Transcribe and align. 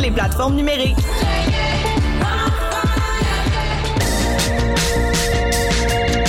les 0.00 0.10
plateformes 0.10 0.54
numériques. 0.54 0.96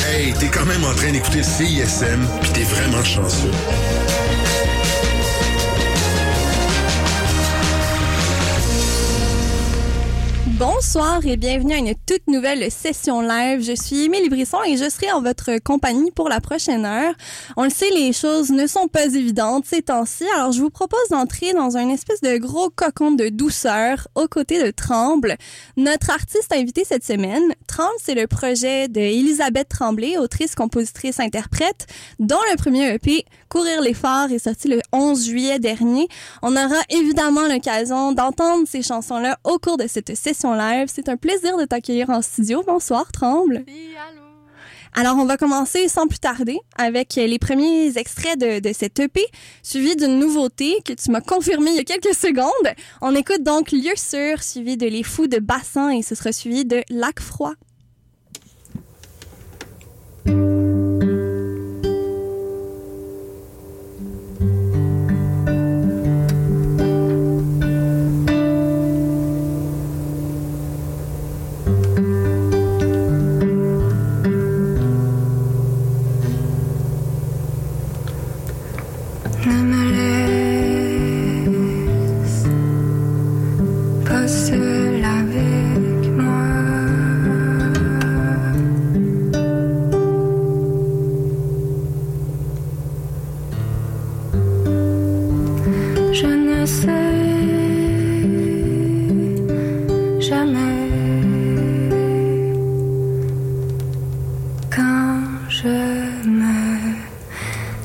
Hey, 0.10 0.34
t'es 0.34 0.48
quand 0.48 0.66
même 0.66 0.84
en 0.84 0.94
train 0.94 1.12
d'écouter 1.12 1.44
CISM, 1.44 2.26
puis 2.42 2.52
t'es 2.52 2.64
vraiment 2.64 3.04
chanceux. 3.04 3.52
Bonsoir 10.60 11.24
et 11.24 11.38
bienvenue 11.38 11.74
à 11.74 11.78
une 11.78 11.94
toute 12.08 12.26
nouvelle 12.26 12.72
session 12.72 13.22
live. 13.22 13.62
Je 13.62 13.76
suis 13.76 14.06
Émilie 14.06 14.28
Brisson 14.28 14.58
et 14.66 14.76
je 14.76 14.90
serai 14.90 15.12
en 15.12 15.22
votre 15.22 15.60
compagnie 15.60 16.10
pour 16.10 16.30
la 16.30 16.42
prochaine 16.42 16.84
heure. 16.84 17.14
On 17.58 17.66
le 17.66 17.70
sait, 17.70 17.92
les 17.92 18.12
choses 18.12 18.50
ne 18.50 18.66
sont 18.66 18.88
pas 18.88 19.06
évidentes 19.06 19.66
ces 19.68 19.84
temps-ci, 19.84 20.26
alors 20.36 20.52
je 20.54 20.60
vous 20.60 20.72
propose 20.72 21.10
d'entrer 21.12 21.54
dans 21.54 21.78
un 21.78 21.90
espèce 21.90 22.22
de 22.22 22.38
gros 22.38 22.72
cocon 22.72 23.12
de 23.12 23.30
douceur 23.30 24.08
aux 24.16 24.28
côtés 24.28 24.64
de 24.64 24.72
Tremble. 24.72 25.36
Notre 25.76 26.10
artiste 26.10 26.52
invité 26.52 26.86
cette 26.86 27.06
semaine, 27.06 27.54
Tremble, 27.68 27.94
c'est 28.04 28.16
le 28.16 28.26
projet 28.26 28.88
de 28.88 29.64
Tremblay, 29.64 30.18
autrice, 30.18 30.56
compositrice, 30.56 31.20
interprète, 31.20 31.86
dont 32.18 32.40
le 32.52 32.58
premier 32.58 32.96
EP, 32.96 33.26
Courir 33.50 33.82
les 33.82 33.94
phares, 33.94 34.32
est 34.32 34.40
sorti 34.40 34.68
le 34.68 34.82
11 34.92 35.26
juillet 35.26 35.60
dernier. 35.60 36.08
On 36.42 36.52
aura 36.56 36.82
évidemment 36.90 37.48
l'occasion 37.48 38.12
d'entendre 38.12 38.68
ces 38.68 38.82
chansons-là 38.82 39.38
au 39.44 39.58
cours 39.58 39.78
de 39.78 39.88
cette 39.88 40.16
session 40.16 40.54
live. 40.54 40.88
C'est 40.94 41.08
un 41.08 41.18
plaisir 41.18 41.58
de 41.58 41.66
t'accueillir 41.66 42.10
en 42.10 42.22
studio. 42.22 42.64
Bonsoir, 42.68 43.12
Tremble. 43.12 43.64
Allô. 43.68 44.28
Alors, 44.94 45.18
on 45.18 45.26
va 45.26 45.38
commencer 45.38 45.88
sans 45.88 46.08
plus 46.08 46.20
tarder 46.20 46.58
avec 46.78 47.16
les 47.16 47.40
premiers 47.40 47.98
extraits 47.98 48.40
de, 48.40 48.60
de 48.60 48.74
cet 48.74 49.00
EP, 49.00 49.24
suivi 49.62 49.96
d'une 49.96 50.18
nouveauté 50.18 50.80
que 50.84 50.94
tu 50.94 51.12
m'as 51.12 51.22
confirmée 51.22 51.72
il 51.72 51.76
y 51.78 51.80
a 51.80 51.84
quelques 51.84 52.16
secondes. 52.16 52.76
On 53.02 53.14
écoute 53.16 53.44
donc 53.44 53.72
Lieu 53.72 53.94
sûr, 53.96 54.42
suivi 54.42 54.76
de 54.76 54.88
Les 54.88 55.04
Fous 55.04 55.28
de 55.28 55.40
Bassin 55.40 55.92
et 55.92 56.02
ce 56.02 56.16
sera 56.16 56.32
suivi 56.32 56.66
de 56.66 56.82
Lac 56.90 57.20
Froid. 57.20 57.54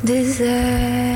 desire 0.04 1.11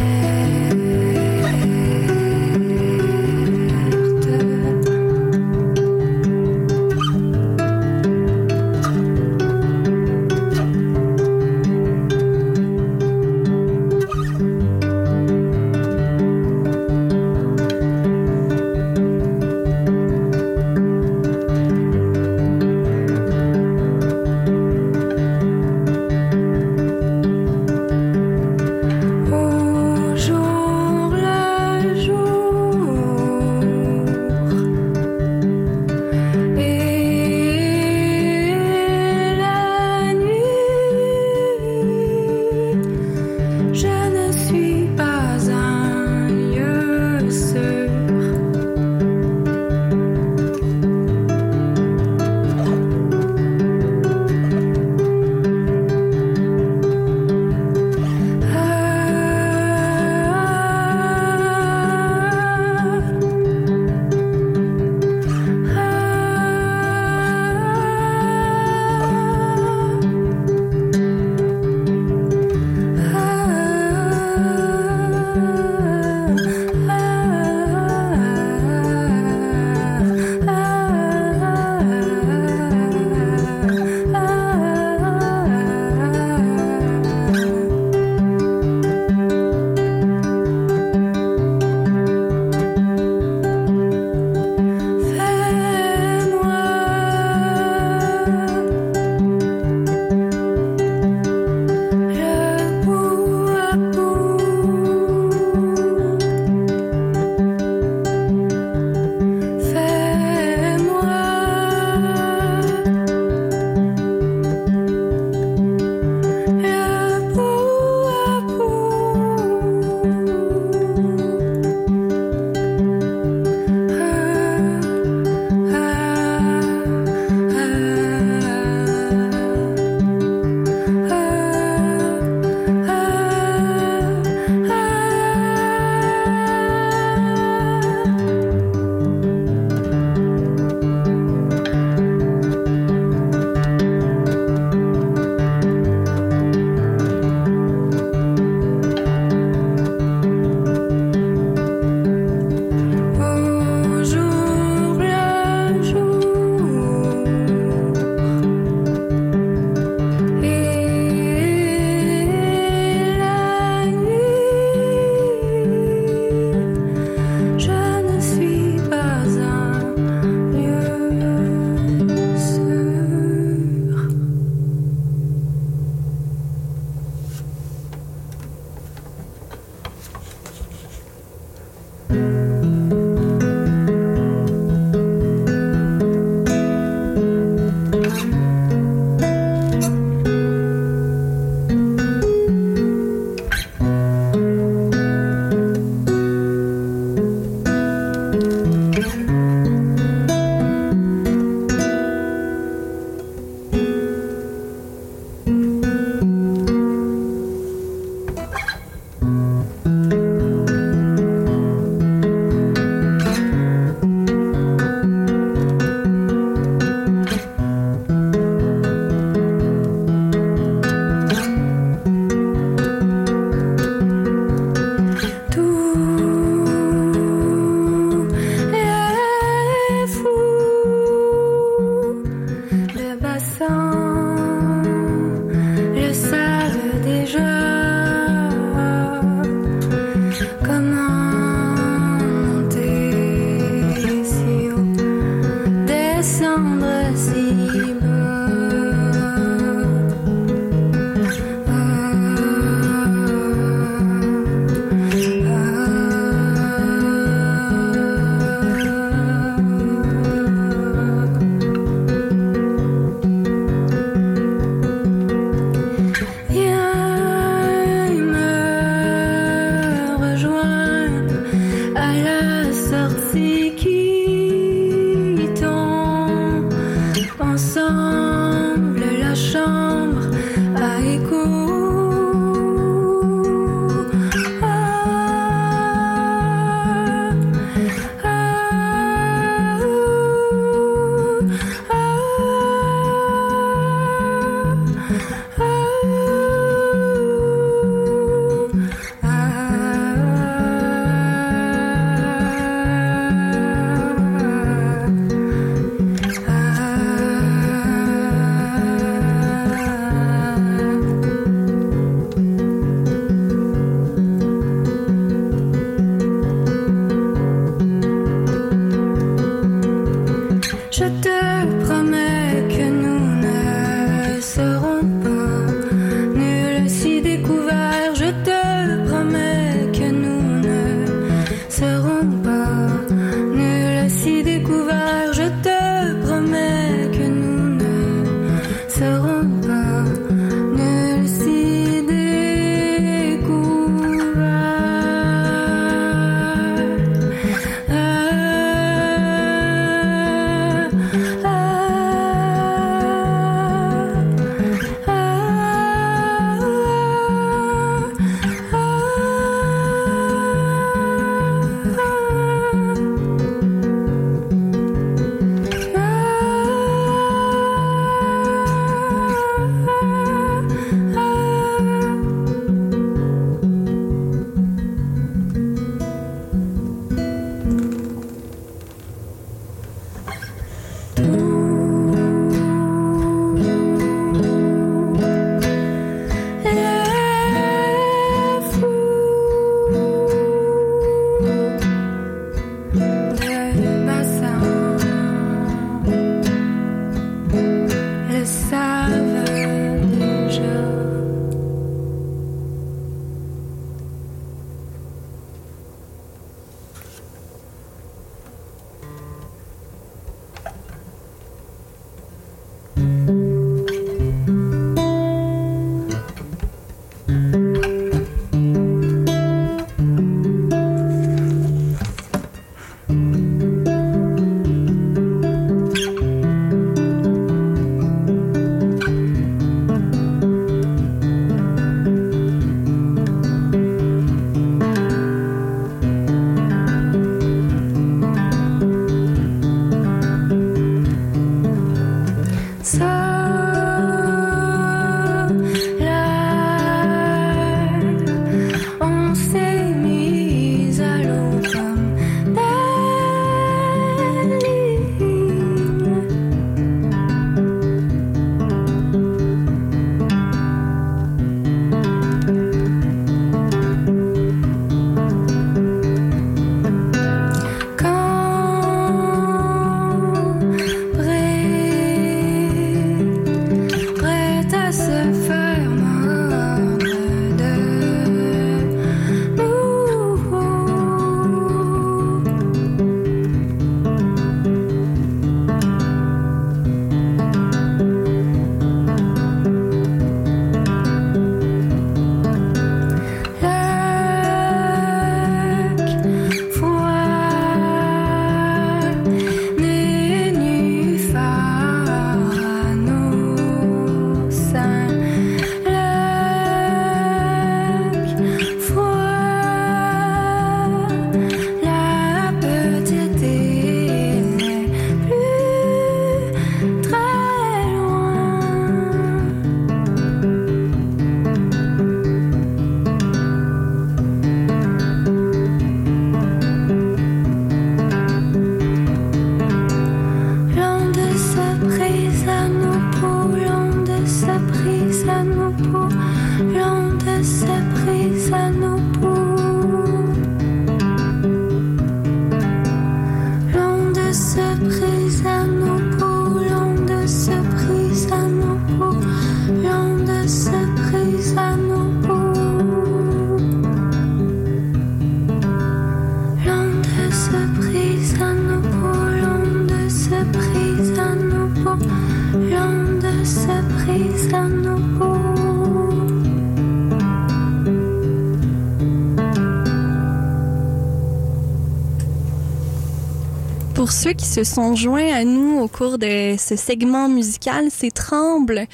Pour 574.06 574.12
ceux 574.12 574.34
qui 574.34 574.46
se 574.46 574.62
sont 574.62 574.94
joints 574.94 575.34
à 575.34 575.42
nous 575.42 575.80
au 575.80 575.88
cours 575.88 576.16
de 576.16 576.54
ce 576.56 576.76
segment 576.76 577.28
musical, 577.28 577.86
c'est 577.90 578.12
Tremble. 578.12 578.86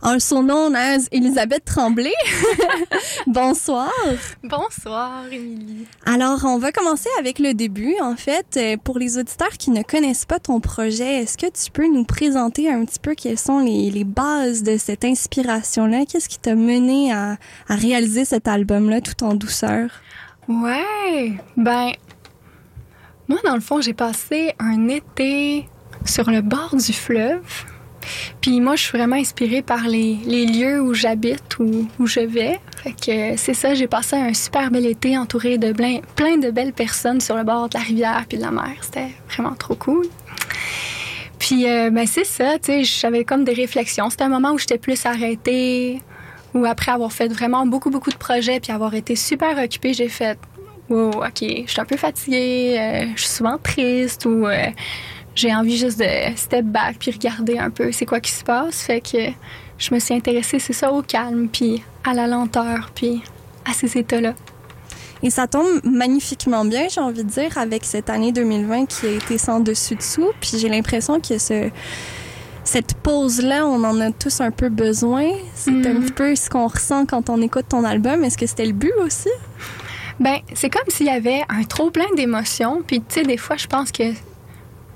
En 0.00 0.18
son 0.18 0.42
nom, 0.42 0.72
as 0.74 1.06
Elisabeth 1.12 1.66
Tremblay. 1.66 2.14
Bonsoir. 3.26 3.92
Bonsoir, 4.42 5.24
Émilie. 5.30 5.84
Alors, 6.06 6.46
on 6.46 6.56
va 6.56 6.72
commencer 6.72 7.10
avec 7.18 7.40
le 7.40 7.52
début. 7.52 7.94
En 8.00 8.16
fait, 8.16 8.46
Euh, 8.56 8.78
pour 8.82 8.98
les 8.98 9.18
auditeurs 9.18 9.52
qui 9.58 9.70
ne 9.70 9.82
connaissent 9.82 10.24
pas 10.24 10.38
ton 10.38 10.60
projet, 10.60 11.16
est-ce 11.22 11.36
que 11.36 11.50
tu 11.52 11.70
peux 11.70 11.86
nous 11.86 12.04
présenter 12.06 12.70
un 12.70 12.86
petit 12.86 13.00
peu 13.00 13.14
quelles 13.14 13.38
sont 13.38 13.58
les, 13.58 13.90
les 13.90 14.04
bases 14.04 14.62
de 14.62 14.78
cette 14.78 15.04
inspiration-là? 15.04 16.06
Qu'est-ce 16.10 16.30
qui 16.30 16.38
t'a 16.38 16.54
mené 16.54 17.12
à, 17.12 17.36
à 17.68 17.74
réaliser 17.74 18.24
cet 18.24 18.48
album-là 18.48 19.02
tout 19.02 19.24
en 19.24 19.34
douceur? 19.34 19.90
Ouais, 20.48 21.32
ben, 21.56 21.92
moi, 23.28 23.38
dans 23.44 23.54
le 23.54 23.60
fond, 23.60 23.80
j'ai 23.80 23.94
passé 23.94 24.54
un 24.58 24.88
été 24.88 25.68
sur 26.04 26.30
le 26.30 26.42
bord 26.42 26.74
du 26.74 26.92
fleuve. 26.92 27.42
Puis 28.40 28.60
moi, 28.60 28.76
je 28.76 28.82
suis 28.82 28.98
vraiment 28.98 29.16
inspirée 29.16 29.62
par 29.62 29.88
les, 29.88 30.18
les 30.26 30.44
lieux 30.44 30.80
où 30.80 30.92
j'habite, 30.92 31.58
où, 31.58 31.88
où 31.98 32.06
je 32.06 32.20
vais. 32.20 32.60
Fait 32.82 32.92
que 32.92 33.36
c'est 33.38 33.54
ça, 33.54 33.74
j'ai 33.74 33.86
passé 33.86 34.16
un 34.16 34.34
super 34.34 34.70
bel 34.70 34.84
été 34.84 35.16
entouré 35.16 35.56
de 35.56 35.72
plein, 35.72 36.00
plein 36.14 36.36
de 36.36 36.50
belles 36.50 36.74
personnes 36.74 37.20
sur 37.20 37.36
le 37.36 37.44
bord 37.44 37.70
de 37.70 37.78
la 37.78 37.84
rivière 37.84 38.24
puis 38.28 38.36
de 38.36 38.42
la 38.42 38.50
mer. 38.50 38.74
C'était 38.82 39.08
vraiment 39.30 39.54
trop 39.54 39.74
cool. 39.74 40.06
Puis, 41.38 41.68
euh, 41.68 41.90
ben 41.90 42.06
c'est 42.06 42.24
ça, 42.24 42.58
tu 42.58 42.72
sais, 42.72 42.84
j'avais 42.84 43.24
comme 43.24 43.44
des 43.44 43.54
réflexions. 43.54 44.10
C'était 44.10 44.24
un 44.24 44.28
moment 44.28 44.52
où 44.52 44.58
j'étais 44.58 44.78
plus 44.78 45.04
arrêtée, 45.06 46.02
où 46.54 46.64
après 46.64 46.92
avoir 46.92 47.12
fait 47.12 47.28
vraiment 47.28 47.66
beaucoup, 47.66 47.90
beaucoup 47.90 48.10
de 48.10 48.16
projets 48.16 48.60
puis 48.60 48.72
avoir 48.72 48.94
été 48.94 49.16
super 49.16 49.58
occupée, 49.58 49.92
j'ai 49.92 50.08
fait 50.08 50.38
Wow, 50.90 51.24
OK, 51.24 51.40
je 51.40 51.70
suis 51.70 51.80
un 51.80 51.84
peu 51.84 51.96
fatiguée, 51.96 52.76
euh, 52.78 53.06
je 53.16 53.20
suis 53.22 53.30
souvent 53.30 53.56
triste 53.62 54.26
ou 54.26 54.46
euh, 54.46 54.66
j'ai 55.34 55.54
envie 55.54 55.76
juste 55.78 55.98
de 55.98 56.36
step 56.36 56.66
back 56.66 56.96
puis 57.00 57.10
regarder 57.10 57.58
un 57.58 57.70
peu 57.70 57.90
c'est 57.90 58.04
quoi 58.06 58.20
qui 58.20 58.30
se 58.32 58.44
passe. 58.44 58.82
Fait 58.82 59.00
que 59.00 59.18
je 59.78 59.94
me 59.94 59.98
suis 59.98 60.14
intéressée, 60.14 60.58
c'est 60.58 60.72
ça, 60.74 60.92
au 60.92 61.00
calme 61.02 61.48
puis 61.50 61.82
à 62.04 62.12
la 62.12 62.26
lenteur 62.26 62.90
puis 62.94 63.22
à 63.64 63.72
ces 63.72 63.96
états-là. 63.96 64.34
Et 65.22 65.30
ça 65.30 65.46
tombe 65.46 65.80
magnifiquement 65.84 66.66
bien, 66.66 66.86
j'ai 66.90 67.00
envie 67.00 67.24
de 67.24 67.30
dire, 67.30 67.56
avec 67.56 67.84
cette 67.86 68.10
année 68.10 68.30
2020 68.30 68.84
qui 68.84 69.06
a 69.06 69.10
été 69.12 69.38
sans 69.38 69.60
dessus-dessous. 69.60 70.32
Puis 70.38 70.58
j'ai 70.58 70.68
l'impression 70.68 71.18
que 71.18 71.38
ce, 71.38 71.70
cette 72.62 72.92
pause-là, 73.02 73.66
on 73.66 73.82
en 73.84 73.98
a 74.02 74.10
tous 74.10 74.42
un 74.42 74.50
peu 74.50 74.68
besoin. 74.68 75.24
C'est 75.54 75.70
un 75.70 75.94
Mhm. 75.94 76.02
petit 76.04 76.12
peu 76.12 76.36
ce 76.36 76.50
qu'on 76.50 76.66
ressent 76.66 77.06
quand 77.06 77.30
on 77.30 77.40
écoute 77.40 77.64
ton 77.70 77.84
album. 77.84 78.22
Est-ce 78.22 78.36
que 78.36 78.46
c'était 78.46 78.66
le 78.66 78.72
but 78.74 78.92
aussi? 79.02 79.30
Ben, 80.20 80.38
c'est 80.54 80.70
comme 80.70 80.88
s'il 80.88 81.06
y 81.06 81.10
avait 81.10 81.42
un 81.48 81.64
trop 81.64 81.90
plein 81.90 82.12
d'émotions. 82.16 82.82
Puis, 82.86 83.00
tu 83.00 83.06
sais, 83.14 83.22
des 83.22 83.36
fois, 83.36 83.56
je 83.56 83.66
pense 83.66 83.90
que 83.90 84.12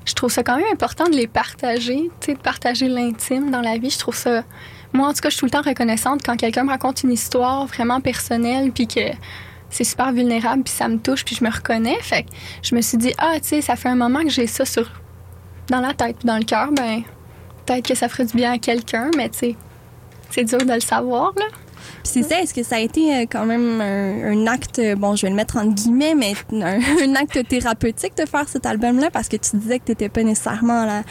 je 0.05 0.15
trouve 0.15 0.31
ça 0.31 0.43
quand 0.43 0.57
même 0.57 0.73
important 0.73 1.05
de 1.05 1.17
les 1.17 1.27
partager, 1.27 2.11
tu 2.21 2.27
sais, 2.27 2.35
de 2.35 2.41
partager 2.41 2.89
l'intime 2.89 3.51
dans 3.51 3.61
la 3.61 3.79
vie. 3.79 3.91
Je 3.91 3.99
trouve 3.99 4.17
ça. 4.17 4.45
Moi, 4.93 5.07
en 5.07 5.13
tout 5.13 5.21
cas, 5.21 5.29
je 5.29 5.35
suis 5.35 5.41
tout 5.41 5.47
le 5.47 5.51
temps 5.51 5.63
reconnaissante 5.63 6.23
quand 6.25 6.37
quelqu'un 6.37 6.65
me 6.65 6.71
raconte 6.71 7.03
une 7.03 7.13
histoire 7.13 7.67
vraiment 7.67 8.01
personnelle, 8.01 8.73
puis 8.73 8.87
que 8.87 9.01
c'est 9.71 9.85
super 9.85 10.13
vulnérable, 10.13 10.63
puis 10.63 10.73
ça 10.73 10.89
me 10.89 10.97
touche, 10.99 11.25
puis 11.25 11.35
je 11.35 11.45
me 11.45 11.51
reconnais. 11.51 11.99
Fait 12.01 12.23
que 12.23 12.31
je 12.63 12.75
me 12.75 12.81
suis 12.81 12.97
dit, 12.97 13.13
ah, 13.19 13.35
tu 13.35 13.49
sais, 13.49 13.61
ça 13.61 13.77
fait 13.77 13.89
un 13.89 13.97
moment 13.97 14.23
que 14.23 14.31
j'ai 14.31 14.47
ça 14.47 14.65
sur 14.65 14.91
dans 15.69 15.81
la 15.81 15.93
tête, 15.93 16.17
puis 16.19 16.27
dans 16.27 16.39
le 16.39 16.45
cœur. 16.45 16.73
Ben, 16.73 17.03
peut-être 17.67 17.87
que 17.87 17.95
ça 17.95 18.09
ferait 18.09 18.25
du 18.25 18.35
bien 18.35 18.53
à 18.53 18.59
quelqu'un, 18.59 19.11
mais 19.17 19.29
tu 19.29 19.39
sais, 19.39 19.57
c'est 20.31 20.45
dur 20.45 20.59
de 20.59 20.73
le 20.73 20.81
savoir, 20.81 21.33
là. 21.37 21.45
C'est 22.03 22.23
ça, 22.23 22.41
est-ce 22.41 22.55
que 22.55 22.63
ça 22.63 22.77
a 22.77 22.81
été 22.81 23.15
euh, 23.15 23.27
quand 23.31 23.45
même 23.45 23.81
un, 23.81 24.47
acte, 24.47 24.79
euh, 24.79 24.95
bon, 24.95 25.17
je 25.17 25.23
vais 25.23 25.31
le 25.31 25.37
mettre 25.37 25.57
entre 25.57 25.75
guillemets, 25.75 26.15
mais 26.15 26.35
un, 26.53 27.15
acte 27.15 27.47
thérapeutique 27.49 28.17
de 28.17 28.27
faire 28.27 28.49
cet 28.49 28.67
album-là? 28.67 29.11
Parce 29.11 29.29
que 29.29 29.37
tu 29.37 29.57
disais 29.57 29.79
que 29.79 29.85
tu 29.85 29.93
n'étais 29.93 30.09
pas 30.09 30.23
nécessairement 30.23 30.83
à 30.83 30.87
la 30.87 31.03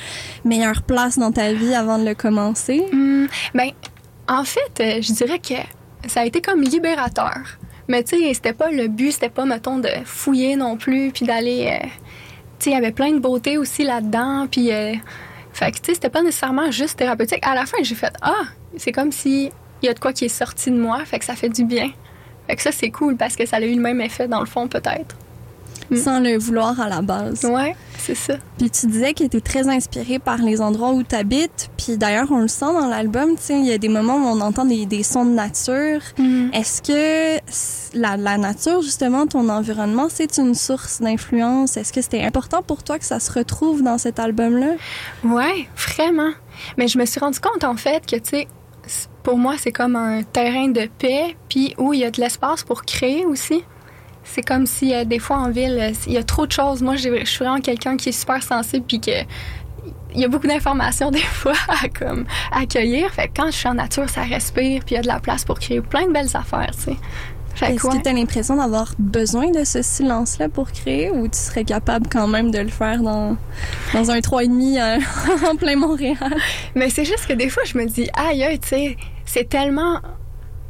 meilleure 0.45 0.81
place 0.83 1.17
dans 1.17 1.31
ta 1.31 1.53
vie 1.53 1.73
avant 1.73 1.97
de 1.97 2.05
le 2.05 2.15
commencer. 2.15 2.85
Hmm, 2.91 3.25
ben, 3.53 3.69
en 4.27 4.43
fait, 4.43 4.79
euh, 4.79 5.01
je 5.01 5.13
dirais 5.13 5.39
que 5.39 5.55
ça 6.07 6.21
a 6.21 6.25
été 6.25 6.41
comme 6.41 6.61
libérateur. 6.61 7.57
Mais 7.87 8.03
tu 8.03 8.17
sais, 8.17 8.33
c'était 8.33 8.53
pas 8.53 8.69
le 8.69 8.87
but, 8.87 9.11
c'était 9.11 9.29
pas, 9.29 9.45
mettons, 9.45 9.79
de 9.79 9.89
fouiller 10.03 10.55
non 10.55 10.75
plus, 10.75 11.11
puis 11.11 11.25
d'aller. 11.25 11.79
tu 11.81 11.89
sais, 12.59 12.69
il 12.71 12.73
y 12.73 12.75
avait 12.75 12.91
plein 12.91 13.11
de 13.11 13.19
beauté 13.19 13.57
aussi 13.57 13.83
là-dedans, 13.83 14.47
puis. 14.49 14.71
euh, 14.71 14.93
fait 15.57 15.71
que, 15.71 15.77
tu 15.77 15.85
sais, 15.85 15.93
c'était 15.95 16.09
pas 16.09 16.21
nécessairement 16.21 16.69
juste 16.69 16.99
thérapeutique. 16.99 17.39
À 17.41 17.55
la 17.55 17.65
fin, 17.65 17.77
j'ai 17.81 17.95
fait 17.95 18.13
Ah, 18.21 18.43
c'est 18.77 18.91
comme 18.91 19.11
si 19.11 19.49
il 19.81 19.85
y 19.85 19.89
a 19.89 19.93
de 19.93 19.99
quoi 19.99 20.13
qui 20.13 20.25
est 20.25 20.29
sorti 20.29 20.71
de 20.71 20.79
moi, 20.79 21.03
fait 21.05 21.19
que 21.19 21.25
ça 21.25 21.35
fait 21.35 21.49
du 21.49 21.65
bien. 21.65 21.91
Fait 22.47 22.55
que 22.55 22.61
ça, 22.61 22.71
c'est 22.71 22.91
cool 22.91 23.17
parce 23.17 23.35
que 23.35 23.45
ça 23.45 23.57
a 23.57 23.61
eu 23.61 23.75
le 23.75 23.81
même 23.81 24.01
effet 24.01 24.27
dans 24.27 24.39
le 24.39 24.45
fond, 24.45 24.67
peut-être. 24.67 25.15
Mm. 25.89 25.95
Sans 25.97 26.19
le 26.19 26.37
vouloir 26.37 26.79
à 26.81 26.89
la 26.89 27.01
base. 27.01 27.45
Ouais, 27.45 27.75
c'est 27.97 28.15
ça. 28.15 28.35
Puis 28.57 28.69
tu 28.69 28.87
disais 28.87 29.13
que 29.13 29.23
tu 29.25 29.41
très 29.41 29.69
inspiré 29.69 30.19
par 30.19 30.37
les 30.37 30.61
endroits 30.61 30.91
où 30.91 31.03
tu 31.03 31.15
habites. 31.15 31.69
Puis 31.77 31.97
d'ailleurs, 31.97 32.29
on 32.31 32.39
le 32.39 32.47
sent 32.47 32.65
dans 32.65 32.87
l'album, 32.87 33.35
tu 33.35 33.43
sais, 33.43 33.59
il 33.59 33.65
y 33.65 33.71
a 33.71 33.77
des 33.77 33.87
moments 33.87 34.15
où 34.15 34.25
on 34.25 34.41
entend 34.41 34.65
des, 34.65 34.85
des 34.85 35.03
sons 35.03 35.25
de 35.25 35.31
nature. 35.31 36.01
Est-ce 36.53 36.81
que 36.81 37.97
la, 37.97 38.17
la 38.17 38.37
nature, 38.37 38.81
justement, 38.81 39.27
ton 39.27 39.47
environnement, 39.49 40.07
c'est 40.09 40.37
une 40.37 40.55
source 40.55 41.01
d'influence? 41.01 41.77
Est-ce 41.77 41.93
que 41.93 42.01
c'était 42.01 42.23
important 42.23 42.63
pour 42.63 42.83
toi 42.83 42.99
que 42.99 43.05
ça 43.05 43.19
se 43.19 43.31
retrouve 43.31 43.81
dans 43.81 43.97
cet 43.97 44.19
album-là? 44.19 44.73
Ouais, 45.23 45.69
vraiment. 45.75 46.31
Mais 46.77 46.87
je 46.87 46.97
me 46.97 47.05
suis 47.05 47.19
rendu 47.19 47.39
compte 47.39 47.63
en 47.63 47.77
fait 47.77 48.05
que 48.05 48.15
tu 48.15 48.29
sais, 48.29 48.47
pour 49.23 49.37
moi 49.37 49.55
c'est 49.57 49.71
comme 49.71 49.95
un 49.95 50.23
terrain 50.23 50.67
de 50.69 50.87
paix, 50.97 51.35
puis 51.49 51.73
où 51.77 51.93
il 51.93 51.99
y 52.01 52.05
a 52.05 52.11
de 52.11 52.19
l'espace 52.21 52.63
pour 52.63 52.83
créer 52.83 53.25
aussi. 53.25 53.63
C'est 54.23 54.41
comme 54.41 54.65
si 54.65 54.93
euh, 54.93 55.05
des 55.05 55.19
fois 55.19 55.37
en 55.37 55.51
ville 55.51 55.77
euh, 55.79 55.91
il 56.05 56.13
y 56.13 56.17
a 56.17 56.23
trop 56.23 56.45
de 56.45 56.51
choses. 56.51 56.81
Moi 56.81 56.95
je 56.95 57.25
suis 57.25 57.43
vraiment 57.43 57.61
quelqu'un 57.61 57.97
qui 57.97 58.09
est 58.09 58.19
super 58.19 58.43
sensible 58.43 58.85
puis 58.87 58.99
que 58.99 59.23
il 60.13 60.21
y 60.21 60.25
a 60.25 60.27
beaucoup 60.27 60.47
d'informations 60.47 61.11
des 61.19 61.19
fois 61.19 61.53
à 61.67 61.87
comme 61.89 62.25
accueillir. 62.51 63.11
Fait 63.13 63.27
que 63.27 63.41
quand 63.41 63.47
je 63.47 63.57
suis 63.57 63.69
en 63.69 63.75
nature 63.75 64.09
ça 64.09 64.23
respire 64.23 64.83
puis 64.85 64.95
il 64.95 64.97
y 64.97 64.99
a 64.99 65.03
de 65.03 65.07
la 65.07 65.19
place 65.19 65.45
pour 65.45 65.59
créer 65.59 65.81
plein 65.81 66.07
de 66.07 66.11
belles 66.11 66.35
affaires, 66.35 66.71
tu 66.75 66.91
sais. 66.91 66.97
Est-ce 67.61 67.87
ouais. 67.87 67.97
que 67.97 68.03
tu 68.03 68.09
as 68.09 68.13
l'impression 68.13 68.55
d'avoir 68.55 68.93
besoin 68.99 69.51
de 69.51 69.63
ce 69.63 69.81
silence-là 69.81 70.49
pour 70.49 70.71
créer 70.71 71.09
ou 71.11 71.27
tu 71.27 71.37
serais 71.37 71.63
capable 71.63 72.07
quand 72.07 72.27
même 72.27 72.51
de 72.51 72.59
le 72.59 72.69
faire 72.69 73.01
dans, 73.01 73.35
dans 73.93 74.11
un 74.11 74.19
3,5 74.19 74.79
euh, 74.79 75.47
en 75.51 75.55
plein 75.55 75.75
Montréal? 75.75 76.35
Mais 76.75 76.89
c'est 76.89 77.05
juste 77.05 77.25
que 77.27 77.33
des 77.33 77.49
fois, 77.49 77.63
je 77.65 77.77
me 77.77 77.85
dis, 77.85 78.09
aïe, 78.15 78.43
aïe, 78.43 78.59
tu 78.59 78.67
sais, 78.69 78.97
c'est 79.25 79.49
tellement 79.49 79.99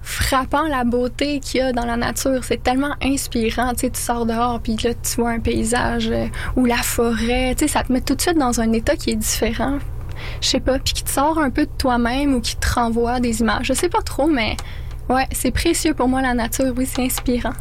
frappant 0.02 0.64
la 0.64 0.86
beauté 0.86 1.42
qu'il 1.42 1.60
y 1.60 1.64
a 1.64 1.74
dans 1.74 1.86
la 1.86 1.98
nature. 1.98 2.44
C'est 2.44 2.64
tellement 2.64 2.96
inspirant. 3.04 3.74
Tu 3.74 3.82
sais, 3.82 3.90
tu 3.90 4.00
sors 4.00 4.26
dehors, 4.26 4.62
puis 4.62 4.78
là, 4.82 4.94
tu 4.94 5.22
vois 5.22 5.32
un 5.32 5.40
paysage 5.40 6.10
euh, 6.10 6.28
ou 6.56 6.66
la 6.66 6.78
forêt. 6.78 7.54
Tu 7.56 7.66
sais, 7.66 7.74
ça 7.74 7.84
te 7.84 7.92
met 7.92 8.02
tout 8.02 8.16
de 8.16 8.22
suite 8.22 8.38
dans 8.38 8.62
un 8.62 8.72
état 8.72 8.96
qui 8.96 9.12
est 9.12 9.16
différent. 9.16 9.80
Je 10.42 10.48
sais 10.48 10.60
pas, 10.60 10.80
puis 10.80 10.94
qui 10.94 11.04
te 11.04 11.12
sort 11.12 11.38
un 11.38 11.50
peu 11.50 11.66
de 11.66 11.72
toi-même 11.78 12.34
ou 12.34 12.42
qui 12.42 12.56
te 12.56 12.74
renvoie 12.74 13.20
des 13.20 13.42
images. 13.42 13.68
Je 13.68 13.74
sais 13.74 13.90
pas 13.90 14.02
trop, 14.02 14.28
mais 14.28 14.56
ouais, 15.10 15.28
c'est 15.32 15.52
précieux 15.52 15.94
pour 15.94 16.08
moi, 16.08 16.22
la 16.22 16.34
nature. 16.34 16.74
Oui, 16.76 16.88
c'est 16.92 17.04
inspirant. 17.04 17.54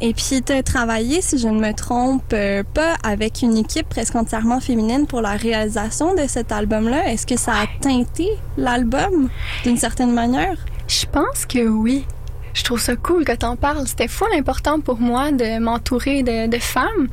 Et 0.00 0.14
puis, 0.14 0.40
tu 0.46 0.52
as 0.52 0.62
travaillé, 0.62 1.20
si 1.20 1.38
je 1.38 1.48
ne 1.48 1.58
me 1.58 1.72
trompe 1.74 2.32
euh, 2.32 2.62
pas, 2.62 2.94
avec 3.02 3.42
une 3.42 3.56
équipe 3.56 3.88
presque 3.88 4.14
entièrement 4.14 4.60
féminine 4.60 5.08
pour 5.08 5.20
la 5.20 5.32
réalisation 5.32 6.14
de 6.14 6.28
cet 6.28 6.52
album-là. 6.52 7.10
Est-ce 7.10 7.26
que 7.26 7.36
ça 7.36 7.52
a 7.52 7.66
teinté 7.80 8.28
l'album 8.56 9.28
d'une 9.64 9.76
certaine 9.76 10.12
manière? 10.12 10.56
Je 10.86 11.04
pense 11.06 11.46
que 11.46 11.66
oui. 11.66 12.06
Je 12.54 12.62
trouve 12.62 12.80
ça 12.80 12.94
cool 12.94 13.24
que 13.24 13.32
t'en 13.32 13.56
parles. 13.56 13.88
C'était 13.88 14.06
fou 14.06 14.24
important 14.36 14.80
pour 14.80 15.00
moi 15.00 15.32
de 15.32 15.58
m'entourer 15.58 16.22
de, 16.22 16.46
de 16.46 16.58
femmes. 16.58 17.08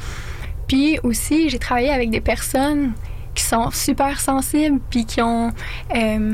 Puis 0.67 0.99
aussi, 1.01 1.49
j'ai 1.49 1.59
travaillé 1.59 1.89
avec 1.89 2.11
des 2.11 2.21
personnes 2.21 2.93
qui 3.33 3.43
sont 3.43 3.71
super 3.71 4.21
sensibles, 4.21 4.79
puis 4.89 5.05
qui 5.05 5.21
ont 5.21 5.51
euh, 5.95 6.33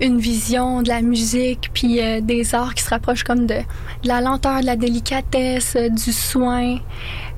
une 0.00 0.18
vision 0.18 0.82
de 0.82 0.88
la 0.88 1.02
musique, 1.02 1.70
puis 1.74 2.00
euh, 2.00 2.20
des 2.20 2.54
arts 2.54 2.74
qui 2.74 2.82
se 2.82 2.90
rapprochent 2.90 3.24
comme 3.24 3.46
de, 3.46 3.54
de 4.02 4.08
la 4.08 4.20
lenteur, 4.20 4.60
de 4.60 4.66
la 4.66 4.76
délicatesse, 4.76 5.76
euh, 5.76 5.88
du 5.88 6.12
soin, 6.12 6.78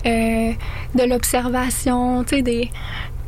euh, 0.06 0.52
de 0.94 1.04
l'observation, 1.08 2.24
tu 2.24 2.36
sais, 2.36 2.42
des, 2.42 2.70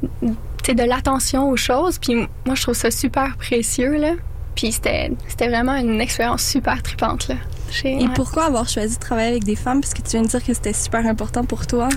de 0.02 0.82
l'attention 0.82 1.48
aux 1.48 1.56
choses. 1.56 1.98
Puis 1.98 2.14
moi, 2.14 2.54
je 2.54 2.62
trouve 2.62 2.74
ça 2.74 2.90
super 2.90 3.36
précieux, 3.36 3.96
là. 3.96 4.12
Puis 4.54 4.70
c'était 4.70 5.10
c'était 5.26 5.48
vraiment 5.48 5.74
une 5.74 6.00
expérience 6.00 6.44
super 6.44 6.80
tripante, 6.82 7.28
là. 7.28 7.34
Et 7.82 7.96
ouais. 7.96 8.08
pourquoi 8.14 8.44
avoir 8.44 8.68
choisi 8.68 8.94
de 8.94 9.00
travailler 9.00 9.30
avec 9.30 9.44
des 9.44 9.56
femmes? 9.56 9.80
Puisque 9.80 10.02
tu 10.04 10.10
viens 10.10 10.22
de 10.22 10.28
dire 10.28 10.44
que 10.44 10.54
c'était 10.54 10.72
super 10.72 11.04
important 11.06 11.44
pour 11.44 11.66
toi. 11.66 11.88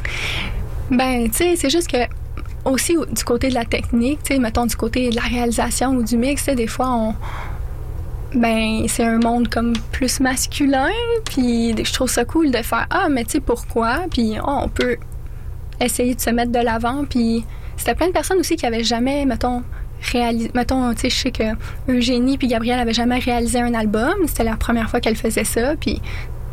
Ben, 0.90 1.30
tu 1.30 1.38
sais, 1.38 1.56
c'est 1.56 1.70
juste 1.70 1.88
que 1.88 1.98
aussi 2.72 2.98
au- 2.98 3.06
du 3.06 3.24
côté 3.24 3.50
de 3.50 3.54
la 3.54 3.66
technique, 3.66 4.20
tu 4.24 4.34
sais, 4.34 4.40
mettons 4.40 4.66
du 4.66 4.76
côté 4.76 5.10
de 5.10 5.16
la 5.16 5.22
réalisation 5.22 5.92
ou 5.92 6.04
du 6.04 6.18
mix, 6.18 6.44
tu 6.44 6.52
sais, 6.52 6.56
des 6.56 6.68
fois 6.68 6.90
on 6.90 7.16
ben 8.36 8.86
c'est 8.90 9.06
un 9.06 9.20
monde 9.20 9.48
comme 9.48 9.74
plus 9.92 10.20
masculin, 10.20 10.90
puis 11.26 11.74
je 11.82 11.94
trouve 11.94 12.10
ça 12.10 12.26
cool 12.26 12.52
de 12.52 12.62
faire 12.62 12.86
ah 12.90 13.08
mais 13.10 13.24
tu 13.24 13.32
sais 13.32 13.40
pourquoi, 13.40 14.00
puis 14.12 14.36
oh, 14.46 14.60
on 14.64 14.68
peut 14.70 14.98
essayer 15.80 16.14
de 16.14 16.20
se 16.20 16.30
mettre 16.30 16.52
de 16.52 16.60
l'avant, 16.60 17.06
puis 17.10 17.46
c'était 17.78 17.96
plein 17.96 18.08
de 18.08 18.12
personnes 18.12 18.38
aussi 18.40 18.56
qui 18.58 18.66
avaient 18.66 18.84
jamais 18.84 19.26
mettons 19.26 19.64
réalisé 20.12 20.52
mettons 20.54 20.94
tu 20.94 21.02
sais 21.02 21.10
je 21.10 21.16
sais 21.16 21.32
que 21.32 21.44
Eugénie 21.90 22.38
puis 22.38 22.48
Gabrielle 22.48 22.80
avaient 22.80 22.94
jamais 22.94 23.20
réalisé 23.20 23.62
un 23.62 23.74
album, 23.74 24.14
c'était 24.28 24.44
la 24.44 24.58
première 24.58 24.90
fois 24.90 25.00
qu'elles 25.00 25.16
faisaient 25.16 25.46
ça, 25.46 25.76
puis 25.80 26.02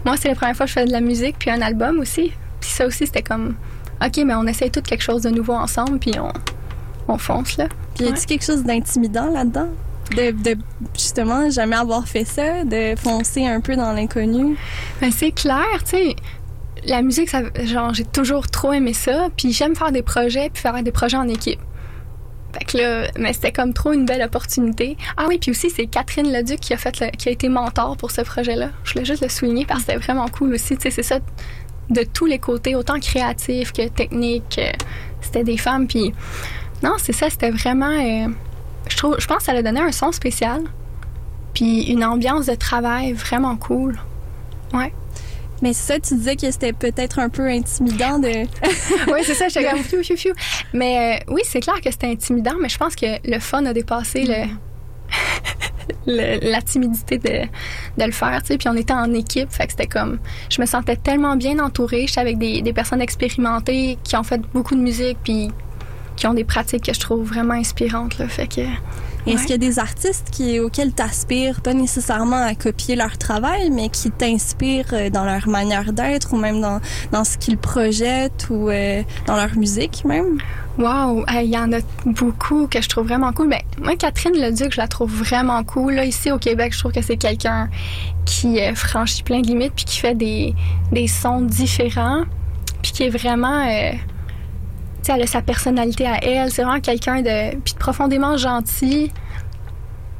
moi 0.05 0.17
c'est 0.17 0.29
la 0.29 0.37
première 0.37 0.55
fois 0.57 0.67
que 0.67 0.71
je 0.71 0.75
faisais 0.75 0.87
de 0.87 0.93
la 0.93 1.01
musique 1.01 1.37
puis 1.41 1.51
un 1.51 1.61
album 1.61 1.99
aussi, 1.99 2.33
puis 2.61 2.71
ça 2.71 2.87
aussi 2.87 3.07
c'était 3.07 3.23
comme 3.23 3.57
OK, 4.05 4.23
mais 4.25 4.35
on 4.35 4.47
essaye 4.47 4.71
tout 4.71 4.83
quelque 4.83 5.03
chose 5.03 5.23
de 5.23 5.31
nouveau 5.31 5.53
ensemble, 5.55 5.99
puis 5.99 6.13
on, 6.19 6.33
on 7.13 7.19
fonce, 7.19 7.57
là. 7.57 7.69
Puis 7.95 8.05
y 8.05 8.09
a-tu 8.09 8.21
Ouais. 8.21 8.27
quelque 8.27 8.45
chose 8.45 8.63
d'intimidant 8.65 9.31
là-dedans? 9.31 9.69
De, 10.17 10.33
de 10.33 10.59
justement 10.95 11.49
jamais 11.51 11.77
avoir 11.77 12.07
fait 12.07 12.25
ça, 12.27 12.65
de 12.65 12.95
foncer 12.97 13.47
un 13.47 13.61
peu 13.61 13.75
dans 13.77 13.93
l'inconnu? 13.93 14.57
Ben, 15.01 15.11
c'est 15.11 15.31
clair, 15.33 15.65
tu 15.85 15.91
sais. 15.97 16.17
La 16.87 17.01
musique, 17.01 17.31
ça, 17.31 17.41
genre, 17.65 17.95
j'ai 17.95 18.05
toujours 18.05 18.49
trop 18.49 18.73
aimé 18.75 18.93
ça. 18.93 19.29
Puis 19.37 19.53
j'aime 19.53 19.75
faire 19.75 19.91
des 19.93 20.03
projets, 20.03 20.51
puis 20.53 20.61
faire 20.61 20.83
des 20.83 20.93
projets 20.93 21.17
en 21.17 21.29
équipe. 21.29 21.61
Fait 22.53 22.65
que 22.67 22.77
là, 22.77 23.07
mais 23.19 23.33
c'était 23.33 23.51
comme 23.53 23.73
trop 23.73 23.93
une 23.93 24.05
belle 24.05 24.23
opportunité. 24.23 24.97
Ah 25.17 25.25
oui, 25.27 25.39
puis 25.41 25.51
aussi, 25.51 25.71
c'est 25.71 25.87
Catherine 25.87 26.31
Leduc 26.31 26.61
qui 26.61 26.75
a, 26.75 26.77
fait 26.77 27.01
le- 27.01 27.11
qui 27.11 27.29
a 27.31 27.33
été 27.33 27.49
mentor 27.49 27.97
pour 27.97 28.11
ce 28.11 28.21
projet-là. 28.21 28.69
Je 28.85 28.93
voulais 28.93 29.05
juste 29.07 29.23
le 29.23 29.29
souligner 29.31 29.65
parce 29.65 29.81
que 29.85 29.87
c'était 29.93 29.99
vraiment 29.99 30.29
cool 30.29 30.53
aussi. 30.55 30.77
Tu 30.77 30.83
sais, 30.83 30.91
c'est 30.91 31.03
ça 31.03 31.19
de 31.91 32.03
tous 32.03 32.27
les 32.27 32.39
côtés, 32.39 32.75
autant 32.75 32.99
créatif 32.99 33.73
que 33.73 33.89
technique. 33.89 34.45
que 34.57 34.85
C'était 35.21 35.45
des 35.45 35.57
femmes, 35.57 35.87
puis 35.87 36.13
non, 36.83 36.93
c'est 36.99 37.13
ça, 37.13 37.31
c'était 37.31 37.51
vraiment. 37.51 37.91
euh, 37.91 38.29
je, 38.89 38.97
trouve, 38.97 39.17
je 39.19 39.27
pense 39.27 39.39
que 39.39 39.45
ça 39.45 39.53
a 39.53 39.63
donné 39.63 39.81
un 39.81 39.93
son 39.93 40.13
spécial, 40.13 40.63
puis 41.55 41.85
une 41.85 42.05
ambiance 42.05 42.47
de 42.47 42.55
travail 42.55 43.13
vraiment 43.13 43.57
cool. 43.57 43.99
Ouais. 44.73 44.93
Mais 45.63 45.73
ça, 45.73 45.99
tu 45.99 46.15
disais 46.17 46.37
que 46.37 46.51
c'était 46.51 46.73
peut-être 46.73 47.19
un 47.21 47.29
peu 47.29 47.47
intimidant 47.49 48.19
de. 48.19 48.29
oui, 49.13 49.21
c'est 49.25 49.35
ça, 49.35 49.49
j'étais 49.49 49.71
comme 49.71 49.83
fiu, 49.83 50.03
fiu, 50.05 50.17
fiu. 50.17 50.35
Mais 50.73 51.21
euh, 51.21 51.33
oui, 51.33 51.43
c'est 51.45 51.61
clair 51.61 51.81
que 51.81 51.91
c'était 51.91 52.09
intimidant, 52.09 52.55
mais 52.61 52.69
je 52.69 52.77
pense 52.77 52.97
que 52.97 53.07
le 53.25 53.39
fun 53.39 53.65
a 53.65 53.73
dépassé 53.73 54.25
le, 54.25 54.45
la 56.07 56.63
timidité 56.63 57.19
de, 57.19 57.47
de 57.99 58.05
le 58.05 58.13
faire, 58.13 58.43
tu 58.43 58.49
sais. 58.49 58.59
Puis 58.59 58.69
on 58.69 58.77
était 58.77 58.93
en 58.93 59.13
équipe, 59.13 59.51
fait 59.51 59.71
c'était 59.71 59.87
comme. 59.87 60.19
Je 60.51 60.61
me 60.61 60.67
sentais 60.67 60.97
tellement 60.97 61.37
bien 61.37 61.59
entourée. 61.59 62.07
J'étais 62.07 62.21
avec 62.21 62.39
des, 62.39 62.63
des 62.63 62.73
personnes 62.73 63.01
expérimentées 63.01 63.99
qui 64.05 64.17
ont 64.17 64.23
fait 64.23 64.41
beaucoup 64.53 64.75
de 64.75 64.81
musique, 64.81 65.19
puis 65.23 65.51
qui 66.17 66.27
ont 66.27 66.35
des 66.35 66.45
pratiques 66.45 66.85
que 66.85 66.95
je 66.95 67.01
trouve 67.01 67.23
vraiment 67.27 67.55
inspirantes, 67.55 68.19
là. 68.19 68.29
Fait 68.29 68.47
que. 68.47 68.61
Est-ce 69.27 69.37
Ouais. 69.37 69.41
qu'il 69.43 69.51
y 69.53 69.55
a 69.55 69.59
des 69.59 69.79
artistes 69.79 70.29
qui, 70.31 70.61
auxquels 70.61 70.93
tu 70.95 71.03
aspires, 71.03 71.63
pas 71.63 71.73
nécessairement 71.73 72.45
à 72.45 72.55
copier 72.55 72.95
leur 72.95 73.17
travail, 73.17 73.71
mais 73.71 73.89
qui 73.89 74.11
t'inspirent 74.11 74.93
euh, 74.93 75.09
dans 75.09 75.25
leur 75.25 75.49
manière 75.49 75.95
d'être 75.95 76.35
ou 76.35 76.37
même 76.37 76.61
dans, 76.61 76.79
dans 77.11 77.25
ce 77.25 77.39
qu'ils 77.39 77.57
projettent 77.57 78.49
ou 78.51 78.69
euh, 78.69 79.03
dans 79.27 79.37
leur 79.37 79.57
musique 79.57 80.05
même? 80.05 80.37
Wow, 80.77 81.25
il 81.41 81.47
y 81.49 81.57
en 81.57 81.73
a 81.73 81.79
beaucoup 82.05 82.67
que 82.67 82.83
je 82.83 82.89
trouve 82.91 83.07
vraiment 83.07 83.33
cool. 83.33 83.49
Moi, 83.81 83.97
Catherine 83.97 84.35
Leduc, 84.39 84.73
je 84.73 84.77
la 84.81 84.89
trouve 84.89 85.11
vraiment 85.11 85.65
cool. 85.65 85.95
Là, 85.95 86.05
ici 86.05 86.31
au 86.31 86.37
Québec, 86.39 86.75
je 86.75 86.81
trouve 86.81 86.93
que 86.93 87.01
c'est 87.01 87.17
quelqu'un 87.17 87.71
qui 88.27 88.61
euh, 88.61 88.75
franchit 88.75 89.23
plein 89.23 89.41
de 89.41 89.47
limites 89.47 89.73
puis 89.75 89.87
qui 89.87 90.01
fait 90.01 90.15
des, 90.15 90.55
des 90.93 91.07
sons 91.07 91.41
différents 91.41 92.25
puis 92.83 92.93
qui 92.93 93.05
est 93.05 93.09
vraiment... 93.11 93.67
euh, 93.67 93.93
elle 95.13 95.23
a 95.23 95.27
sa 95.27 95.43
personnalité 95.43 96.07
à 96.07 96.23
elle. 96.23 96.51
C'est 96.51 96.63
vraiment 96.63 96.81
quelqu'un 96.81 97.23
de, 97.23 97.57
puis 97.59 97.75
de 97.75 97.79
profondément 97.79 98.37
gentil 98.37 99.13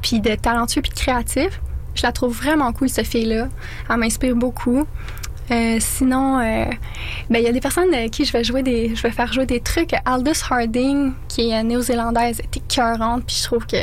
puis 0.01 0.19
de 0.19 0.35
talentueux 0.35 0.81
puis 0.81 0.91
de 0.91 0.95
créatif. 0.95 1.61
Je 1.95 2.03
la 2.03 2.11
trouve 2.11 2.35
vraiment 2.35 2.71
cool, 2.73 2.89
cette 2.89 3.07
fille-là. 3.07 3.47
Elle 3.89 3.97
m'inspire 3.97 4.35
beaucoup. 4.35 4.85
Euh, 5.51 5.77
sinon, 5.79 6.39
euh, 6.39 6.65
ben, 7.29 7.39
il 7.39 7.43
y 7.43 7.47
a 7.47 7.51
des 7.51 7.61
personnes 7.61 7.93
euh, 7.93 8.07
qui 8.07 8.25
je 8.25 8.33
vais 8.33 8.43
jouer 8.43 8.63
des, 8.63 8.95
je 8.95 9.01
vais 9.03 9.11
faire 9.11 9.31
jouer 9.31 9.45
des 9.45 9.59
trucs. 9.59 9.91
Aldous 10.03 10.43
Harding, 10.49 11.13
qui 11.27 11.49
est 11.49 11.63
néo-zélandaise, 11.63 12.39
est 12.39 12.57
écœurante, 12.57 13.23
puis 13.25 13.37
je 13.39 13.43
trouve 13.43 13.65
que 13.65 13.77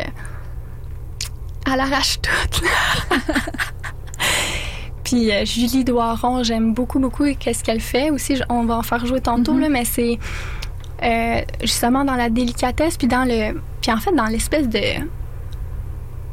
elle 1.73 1.81
arrache 1.81 2.21
tout. 2.21 2.65
puis 5.05 5.31
euh, 5.33 5.45
Julie 5.45 5.85
Doiron, 5.85 6.43
j'aime 6.43 6.75
beaucoup, 6.75 6.99
beaucoup 6.99 7.25
qu'est-ce 7.39 7.63
qu'elle 7.63 7.81
fait. 7.81 8.11
Aussi, 8.11 8.41
on 8.49 8.65
va 8.65 8.79
en 8.79 8.83
faire 8.83 9.05
jouer 9.07 9.21
tantôt, 9.21 9.57
là, 9.57 9.69
mais 9.69 9.85
c'est 9.85 10.19
euh, 11.03 11.41
justement 11.61 12.05
dans 12.05 12.15
la 12.15 12.31
délicatesse, 12.31 12.97
puis 12.97 13.09
dans 13.09 13.25
le, 13.25 13.61
puis 13.81 13.93
en 13.93 13.99
fait 13.99 14.13
dans 14.13 14.27
l'espèce 14.27 14.69
de 14.69 14.81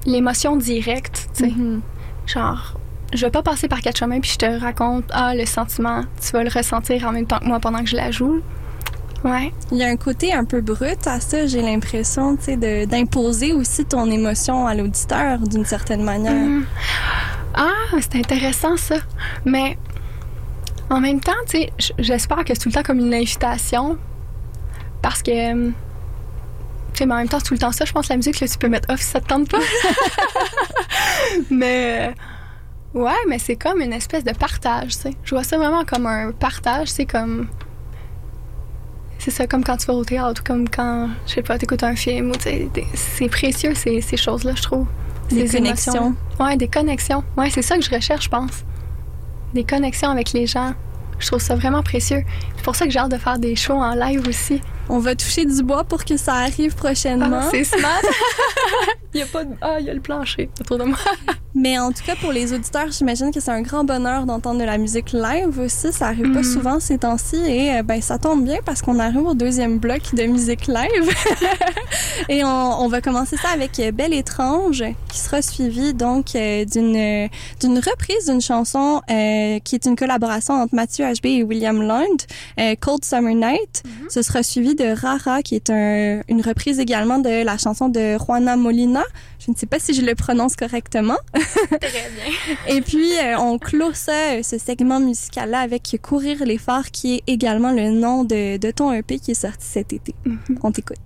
l'émotion 0.06 0.58
directe, 0.58 1.30
tu 1.36 1.46
sais. 1.46 1.52
Mhm. 1.52 1.82
Genre, 2.26 2.80
je 3.14 3.26
vais 3.26 3.32
pas 3.32 3.42
passer 3.42 3.68
par 3.68 3.82
quatre 3.82 3.98
chemins 3.98 4.20
puis 4.20 4.32
je 4.32 4.38
te 4.38 4.60
raconte, 4.60 5.06
ah, 5.12 5.34
le 5.36 5.46
sentiment, 5.46 6.04
tu 6.22 6.32
vas 6.32 6.44
le 6.44 6.50
ressentir 6.50 7.08
en 7.08 7.12
même 7.12 7.26
temps 7.26 7.40
que 7.40 7.46
moi 7.46 7.60
pendant 7.60 7.80
que 7.80 7.90
je 7.90 7.96
la 7.96 8.12
joue. 8.12 8.42
Ouais. 9.24 9.52
Il 9.72 9.78
y 9.78 9.84
a 9.84 9.88
un 9.88 9.98
côté 9.98 10.34
un 10.34 10.46
peu 10.46 10.62
brut 10.62 11.06
à 11.06 11.20
ça, 11.20 11.46
j'ai 11.46 11.62
l'impression, 11.62 12.38
tu 12.38 12.58
sais, 12.58 12.86
d'imposer 12.86 13.52
aussi 13.54 13.84
ton 13.84 14.10
émotion 14.10 14.66
à 14.66 14.76
l'auditeur 14.76 15.40
d'une 15.40 15.66
certaine 15.66 16.04
manière. 16.04 16.34
Mhm. 16.34 16.66
Ah, 17.56 17.98
c'est 18.00 18.16
intéressant 18.16 18.78
ça. 18.78 18.96
Mais 19.44 19.78
en 20.90 21.02
même 21.02 21.20
temps, 21.20 21.32
tu 21.48 21.58
sais, 21.58 21.74
j'espère 21.98 22.46
que 22.46 22.54
c'est 22.54 22.62
tout 22.62 22.70
le 22.70 22.74
temps 22.74 22.84
comme 22.84 23.00
une 23.00 23.14
invitation. 23.14 23.98
Parce 25.02 25.22
que. 25.22 25.32
euh, 25.32 25.72
Tu 26.94 26.98
sais, 27.00 27.06
mais 27.06 27.14
en 27.14 27.18
même 27.18 27.30
temps, 27.30 27.40
c'est 27.40 27.46
tout 27.46 27.54
le 27.54 27.60
temps 27.60 27.72
ça. 27.72 27.86
Je 27.86 27.92
pense 27.94 28.08
que 28.08 28.14
la 28.14 28.18
musique, 28.18 28.40
là, 28.40 28.48
tu 28.48 28.58
peux 28.58 28.68
mettre 28.68 28.92
off 28.94 29.00
si 29.00 29.08
ça 29.08 29.22
te 29.22 29.28
tente 29.28 29.50
pas. 29.50 29.60
mais. 31.50 32.14
Ouais, 32.94 33.12
mais 33.28 33.38
c'est 33.38 33.56
comme 33.56 33.82
une 33.82 33.94
espèce 33.94 34.24
de 34.24 34.32
partage, 34.34 34.96
tu 34.96 35.02
sais. 35.02 35.12
Je 35.24 35.36
vois 35.36 35.44
ça 35.44 35.58
vraiment 35.58 35.86
comme 35.86 36.08
un 36.08 36.32
partage. 36.32 36.88
C'est 36.88 37.06
comme. 37.06 37.48
C'est 39.20 39.32
ça, 39.32 39.48
comme 39.48 39.64
quand 39.64 39.78
tu 39.78 39.86
vas 39.88 39.94
au 39.94 40.06
théâtre 40.06 40.42
ou 40.42 40.48
comme 40.48 40.70
quand, 40.70 41.10
je 41.28 41.34
sais 41.36 41.42
pas, 41.42 41.58
t'écoutes 41.58 41.84
un 41.84 41.96
film 41.96 42.30
ou 42.30 42.36
tu 42.36 42.44
sais, 42.44 42.70
des- 42.74 42.88
c'est 42.94 43.28
précieux 43.28 43.76
ces, 43.76 44.00
ces 44.02 44.16
choses-là, 44.16 44.54
je 44.56 44.62
trouve. 44.62 44.88
Des 45.30 45.46
Ces 45.46 45.58
connexions. 45.58 45.94
émotions. 45.94 46.16
Ouais, 46.40 46.56
des 46.58 46.68
connexions. 46.70 47.24
Ouais, 47.38 47.50
c'est 47.50 47.62
ça 47.62 47.76
que 47.78 47.84
je 47.84 47.92
recherche, 47.92 48.26
je 48.26 48.30
pense. 48.30 48.64
Des 49.54 49.66
connexions 49.66 50.10
avec 50.10 50.32
les 50.32 50.48
gens. 50.48 50.74
Je 51.20 51.28
trouve 51.28 51.42
ça 51.42 51.56
vraiment 51.56 51.84
précieux. 51.84 52.24
C'est 52.56 52.64
pour 52.64 52.76
ça 52.78 52.86
que 52.86 52.92
j'ai 52.92 53.00
hâte 53.00 53.12
de 53.12 53.18
faire 53.18 53.38
des 53.38 53.56
shows 53.58 53.74
en 53.78 53.94
live 53.94 54.26
aussi. 54.28 54.62
On 54.90 55.00
va 55.00 55.16
toucher 55.16 55.46
du 55.46 55.62
bois 55.64 55.84
pour 55.84 56.04
que 56.04 56.18
ça 56.18 56.34
arrive 56.34 56.76
prochainement. 56.76 57.42
Ah, 57.44 57.48
c'est 57.52 57.64
smart. 57.64 58.02
il 59.14 59.20
y 59.20 59.24
a 59.24 59.26
pas 59.28 59.44
de... 59.44 59.54
Ah, 59.62 59.78
il 59.80 59.86
y 59.86 59.90
a 59.90 59.94
le 59.94 60.02
plancher 60.02 60.50
autour 60.60 60.78
de 60.80 60.84
moi. 60.86 60.98
Mais 61.56 61.78
en 61.80 61.92
tout 61.92 62.04
cas, 62.06 62.16
pour 62.16 62.32
les 62.32 62.54
auditeurs, 62.54 62.92
j'imagine 62.92 63.32
que 63.32 63.40
c'est 63.40 63.52
un 63.52 63.62
grand 63.62 63.84
bonheur 63.84 64.26
d'entendre 64.26 64.60
de 64.60 64.66
la 64.66 64.78
musique 64.78 65.12
live 65.14 65.60
aussi. 65.60 65.92
Ça 65.92 66.08
arrive 66.08 66.32
pas 66.32 66.40
Mhm. 66.40 66.44
souvent 66.44 66.80
ces 66.80 66.98
temps-ci 67.00 67.38
et 67.38 67.76
euh, 67.78 67.84
ben 67.84 68.02
ça 68.02 68.18
tombe 68.20 68.44
bien 68.44 68.58
parce 68.66 68.82
qu'on 68.82 69.00
arrive 69.00 69.26
au 69.26 69.34
deuxième 69.34 69.78
bloc 69.80 70.14
de 70.14 70.24
musique 70.24 70.68
live. 70.68 71.10
et 72.30 72.44
on, 72.44 72.48
on 72.82 72.88
va 72.88 73.02
commencer 73.02 73.36
ça 73.38 73.50
avec 73.50 73.80
euh, 73.80 73.92
Belle 73.92 74.14
étrange 74.14 74.84
qui 75.12 75.18
sera 75.20 75.42
suivi 75.42 75.94
donc 75.94 76.36
euh, 76.36 76.66
d'une 76.66 77.30
d'une 77.60 77.78
reprise 77.80 78.28
d'une 78.28 78.42
chanson 78.42 79.02
euh, 79.10 79.60
qui 79.64 79.76
est 79.76 79.86
une 79.86 79.96
collaboration 79.96 80.54
entre 80.54 80.76
Mathieu 80.76 81.06
HB 81.06 81.26
et 81.26 81.44
William 81.44 81.82
Lund, 81.82 82.22
euh, 82.60 82.76
Cold 82.80 83.04
Summer 83.04 83.34
Night. 83.36 83.84
Ce 84.10 84.22
sera 84.22 84.44
suivi 84.44 84.76
de 84.80 85.00
Rara 85.00 85.42
qui 85.44 85.56
est 85.56 85.70
un- 85.70 86.22
une 86.28 86.42
reprise 86.42 86.80
également 86.80 87.20
de 87.20 87.44
la 87.44 87.58
chanson 87.58 87.90
de 87.90 88.18
Juana 88.18 88.56
Molina. 88.56 89.04
Je 89.46 89.52
ne 89.52 89.56
sais 89.56 89.66
pas 89.66 89.80
si 89.80 89.94
je 89.94 90.02
le 90.02 90.16
prononce 90.16 90.56
correctement. 90.56 91.18
Très 91.34 91.90
bien. 91.90 92.56
Et 92.76 92.82
puis, 92.82 93.12
euh, 93.24 93.38
on 93.40 93.58
clôt 93.60 93.94
ça, 93.94 94.12
euh, 94.38 94.44
ce 94.44 94.58
segment 94.58 95.00
musical-là 95.00 95.60
avec 95.60 95.98
Courir 96.02 96.44
les 96.46 96.58
phares, 96.58 96.92
qui 96.92 97.16
est 97.16 97.24
également 97.28 97.72
le 97.72 97.90
nom 97.92 98.24
de, 98.24 98.58
de 98.58 98.72
ton 98.72 98.92
EP 98.94 99.20
qui 99.20 99.32
est 99.32 99.42
sorti 99.42 99.66
cet 99.66 99.94
été. 99.94 100.16
On 100.64 100.72
t'écoute. 100.72 100.98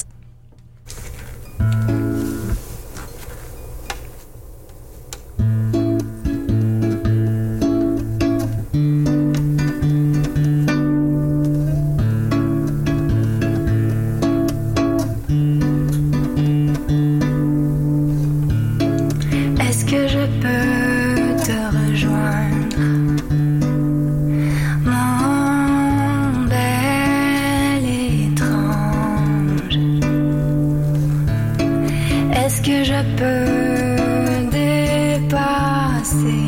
see. 36.14 36.43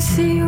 See 0.00 0.39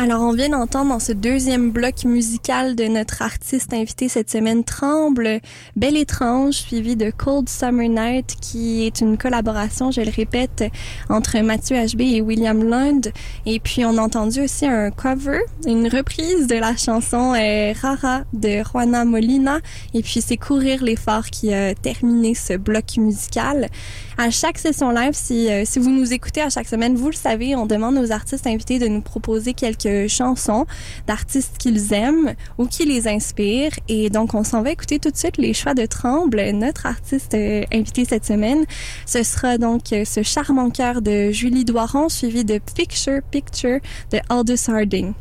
Alors, 0.00 0.22
on 0.22 0.32
vient 0.32 0.50
d'entendre 0.50 0.90
dans 0.90 1.00
ce 1.00 1.10
deuxième 1.10 1.72
bloc 1.72 2.04
musical 2.04 2.76
de 2.76 2.84
notre 2.84 3.20
artiste 3.20 3.72
invité 3.72 4.08
cette 4.08 4.30
semaine, 4.30 4.62
Tremble, 4.62 5.40
Belle 5.74 5.96
étrange, 5.96 6.54
suivi 6.54 6.94
de 6.94 7.10
Cold 7.10 7.48
Summer 7.48 7.88
Night, 7.88 8.36
qui 8.40 8.86
est 8.86 9.00
une 9.00 9.18
collaboration, 9.18 9.90
je 9.90 10.00
le 10.02 10.12
répète, 10.14 10.62
entre 11.08 11.40
Mathieu 11.40 11.76
HB 11.84 12.00
et 12.00 12.20
William 12.20 12.62
Lund. 12.62 13.10
Et 13.44 13.58
puis, 13.58 13.84
on 13.84 13.98
a 13.98 14.00
entendu 14.00 14.42
aussi 14.42 14.66
un 14.66 14.92
cover, 14.92 15.40
une 15.66 15.88
reprise 15.88 16.46
de 16.46 16.54
la 16.54 16.76
chanson 16.76 17.34
euh, 17.34 17.72
Rara 17.82 18.20
de 18.32 18.62
Juana 18.62 19.04
Molina. 19.04 19.58
Et 19.94 20.02
puis, 20.02 20.20
c'est 20.20 20.36
Courir 20.36 20.84
l'effort 20.84 21.24
qui 21.24 21.52
a 21.52 21.74
terminé 21.74 22.36
ce 22.36 22.52
bloc 22.52 22.98
musical. 22.98 23.68
À 24.16 24.30
chaque 24.30 24.58
session 24.58 24.90
live, 24.90 25.12
si, 25.12 25.50
euh, 25.50 25.64
si 25.64 25.80
vous 25.80 25.90
nous 25.90 26.12
écoutez 26.12 26.40
à 26.40 26.50
chaque 26.50 26.68
semaine, 26.68 26.94
vous 26.94 27.08
le 27.08 27.16
savez, 27.16 27.56
on 27.56 27.66
demande 27.66 27.98
aux 27.98 28.12
artistes 28.12 28.46
invités 28.46 28.78
de 28.78 28.86
nous 28.86 29.00
proposer 29.00 29.54
quelques 29.54 29.88
chansons 30.06 30.66
d'artistes 31.06 31.58
qu'ils 31.58 31.92
aiment 31.92 32.34
ou 32.58 32.66
qui 32.66 32.84
les 32.84 33.08
inspirent. 33.08 33.72
Et 33.88 34.10
donc, 34.10 34.34
on 34.34 34.44
s'en 34.44 34.62
va 34.62 34.70
écouter 34.70 34.98
tout 34.98 35.10
de 35.10 35.16
suite 35.16 35.38
les 35.38 35.54
choix 35.54 35.74
de 35.74 35.86
Tremble, 35.86 36.40
notre 36.52 36.86
artiste 36.86 37.34
euh, 37.34 37.64
invité 37.72 38.04
cette 38.04 38.24
semaine. 38.24 38.64
Ce 39.06 39.22
sera 39.22 39.58
donc 39.58 39.92
euh, 39.92 40.04
ce 40.04 40.22
charmant 40.22 40.70
cœur 40.70 41.02
de 41.02 41.30
Julie 41.30 41.64
Doiron, 41.64 42.08
suivi 42.08 42.44
de 42.44 42.60
Picture 42.74 43.20
Picture 43.30 43.80
de 44.12 44.18
Aldous 44.28 44.68
Harding. 44.68 45.14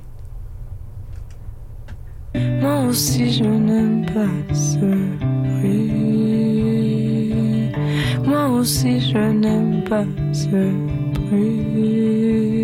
Moi 2.36 2.82
aussi 2.82 3.32
je 3.32 3.44
n'aime 3.44 4.06
pas 4.06 4.54
ce 4.54 4.78
bruit. 4.78 5.92
Moi 8.26 8.48
aussi 8.50 9.00
je 9.00 9.18
n'aime 9.18 9.84
pas 9.84 10.06
ce 10.34 10.72
bruit. 11.14 12.57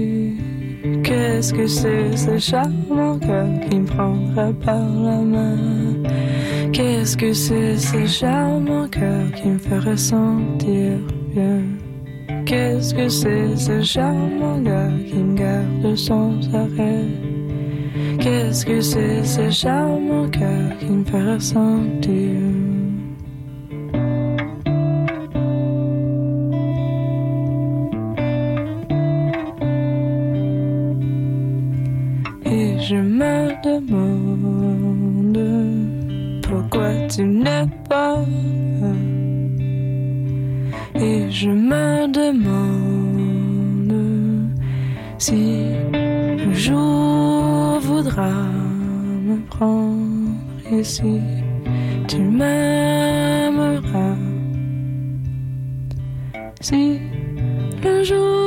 Qu'est-ce 1.13 1.53
que 1.53 1.67
c'est 1.67 2.17
ce 2.17 2.39
charmant 2.39 3.19
cœur 3.19 3.45
qui 3.69 3.79
me 3.79 3.85
prendra 3.85 4.51
par 4.65 4.79
la 4.79 5.17
main? 5.17 5.57
Qu'est-ce 6.71 7.15
que 7.15 7.33
c'est 7.33 7.77
ce 7.77 8.03
charmant 8.07 8.87
cœur 8.87 9.31
qui 9.35 9.49
me 9.49 9.59
ferait 9.59 9.95
sentir 9.95 10.97
bien? 11.31 11.61
Qu'est-ce 12.47 12.95
que 12.95 13.07
c'est 13.09 13.55
ce 13.55 13.83
charmant 13.83 14.57
gars 14.61 14.89
qui 15.07 15.17
me 15.17 15.35
garde 15.37 15.95
sans 15.95 16.33
arrêt? 16.55 17.05
Qu'est-ce 18.19 18.65
que 18.65 18.81
c'est 18.81 19.23
ce 19.23 19.51
charmant 19.51 20.27
cœur 20.29 20.75
qui 20.79 20.87
me 20.87 21.05
fait 21.05 21.31
ressentir 21.31 22.41
je 32.83 32.95
me 32.95 33.53
demande 33.63 35.39
pourquoi 36.41 36.89
tu 37.07 37.23
n'es 37.23 37.65
pas. 37.87 38.17
Et 40.95 41.31
je 41.31 41.49
me 41.49 42.07
demande 42.21 43.93
si 45.17 45.69
le 45.93 46.53
jour 46.53 47.79
voudra 47.79 48.33
me 49.27 49.37
prendre 49.45 50.67
ici, 50.71 51.21
tu 52.09 52.19
m'aimeras. 52.19 54.17
Si 56.59 56.99
le 57.83 58.03
jour 58.03 58.42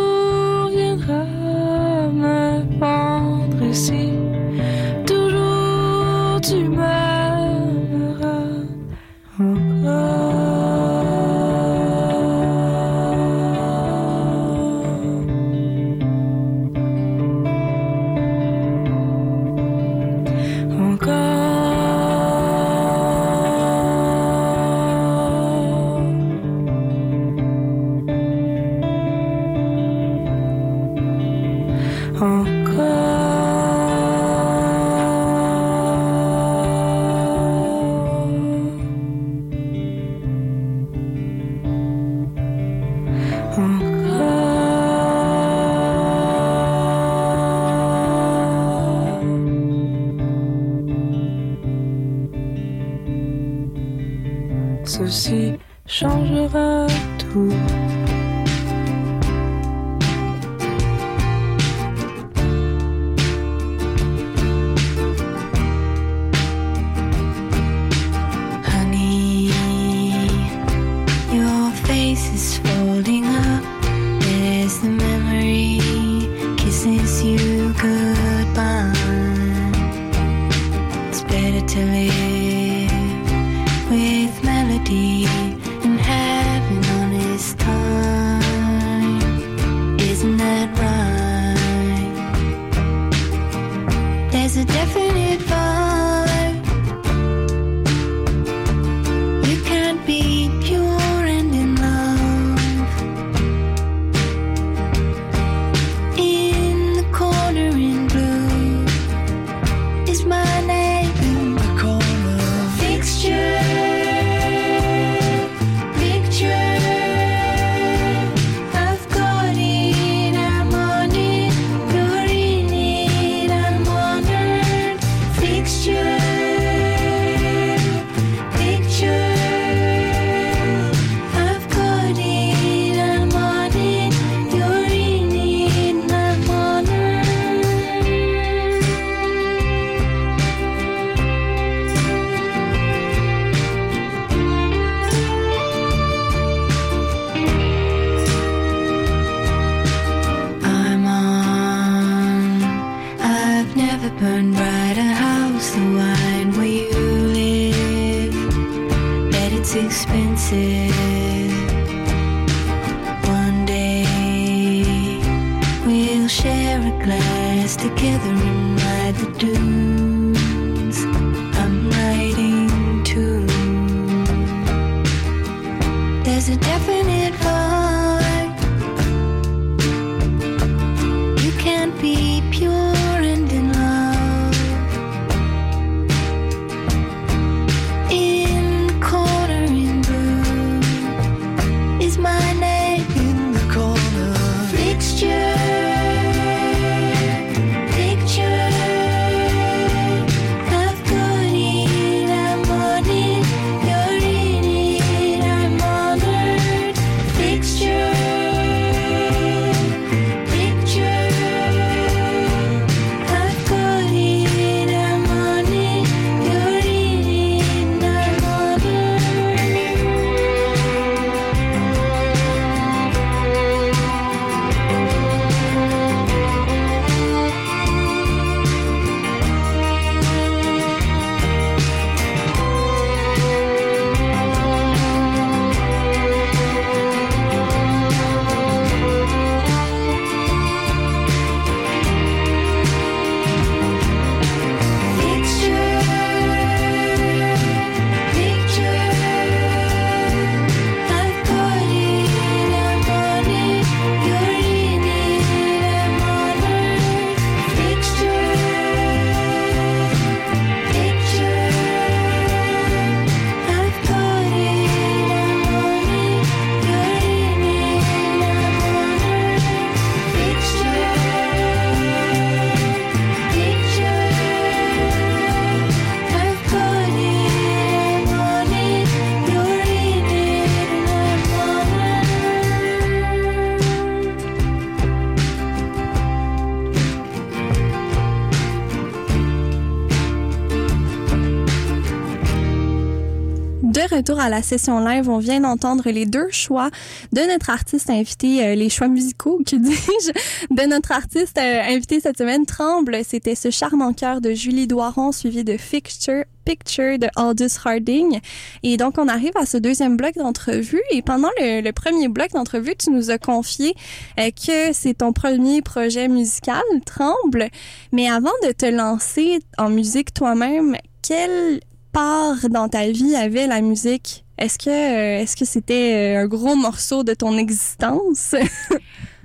retour 294.27 294.41
à 294.41 294.49
la 294.49 294.61
session 294.61 294.99
live. 294.99 295.29
On 295.29 295.39
vient 295.39 295.61
d'entendre 295.61 296.11
les 296.11 296.27
deux 296.27 296.49
choix 296.51 296.91
de 297.33 297.43
notre 297.43 297.71
artiste 297.71 298.11
invité, 298.11 298.67
euh, 298.67 298.75
les 298.75 298.89
choix 298.89 299.07
musicaux, 299.07 299.61
que 299.65 299.77
dis-je, 299.77 300.75
de 300.75 300.89
notre 300.89 301.13
artiste 301.13 301.57
euh, 301.59 301.83
invité 301.83 302.19
cette 302.19 302.39
semaine, 302.39 302.67
Tremble. 302.67 303.19
C'était 303.25 303.55
ce 303.55 303.71
charmant 303.71 304.13
cœur 304.13 304.41
de 304.41 304.53
Julie 304.53 304.89
Doiron 304.89 305.31
suivi 305.31 305.63
de 305.63 305.77
Fixture, 305.77 306.43
Picture 306.65 307.21
de 307.21 307.29
Aldous 307.37 307.79
Harding. 307.85 308.41
Et 308.83 308.97
donc, 308.97 309.15
on 309.17 309.29
arrive 309.29 309.53
à 309.55 309.65
ce 309.65 309.77
deuxième 309.77 310.17
bloc 310.17 310.35
d'entrevue. 310.35 311.03
Et 311.13 311.23
pendant 311.23 311.51
le, 311.61 311.89
premier 311.93 312.27
bloc 312.27 312.51
d'entrevue, 312.51 312.97
tu 312.99 313.11
nous 313.11 313.31
as 313.31 313.39
confié 313.39 313.95
euh, 314.41 314.51
que 314.51 314.93
c'est 314.93 315.19
ton 315.19 315.33
premier 315.33 315.83
projet 315.83 316.27
musical, 316.27 316.83
Tremble. 317.05 317.69
Mais 318.11 318.29
avant 318.29 318.51
de 318.65 318.73
te 318.73 318.87
lancer 318.87 319.61
en 319.79 319.89
musique 319.89 320.35
toi-même, 320.35 320.97
quelle 321.23 321.81
part 322.17 322.71
dans 322.71 322.89
ta 322.89 323.11
vie 323.11 323.37
avait 323.37 323.67
la 323.67 323.83
musique? 323.83 324.47
Est-ce 324.57 324.79
que 324.79 324.89
euh, 324.89 325.43
est-ce 325.43 325.55
que 325.55 325.67
c'était 325.67 326.37
euh, 326.37 326.45
un 326.45 326.47
gros 326.47 326.75
morceau 326.75 327.25
de 327.25 327.35
ton 327.35 327.59
existence? 327.59 328.55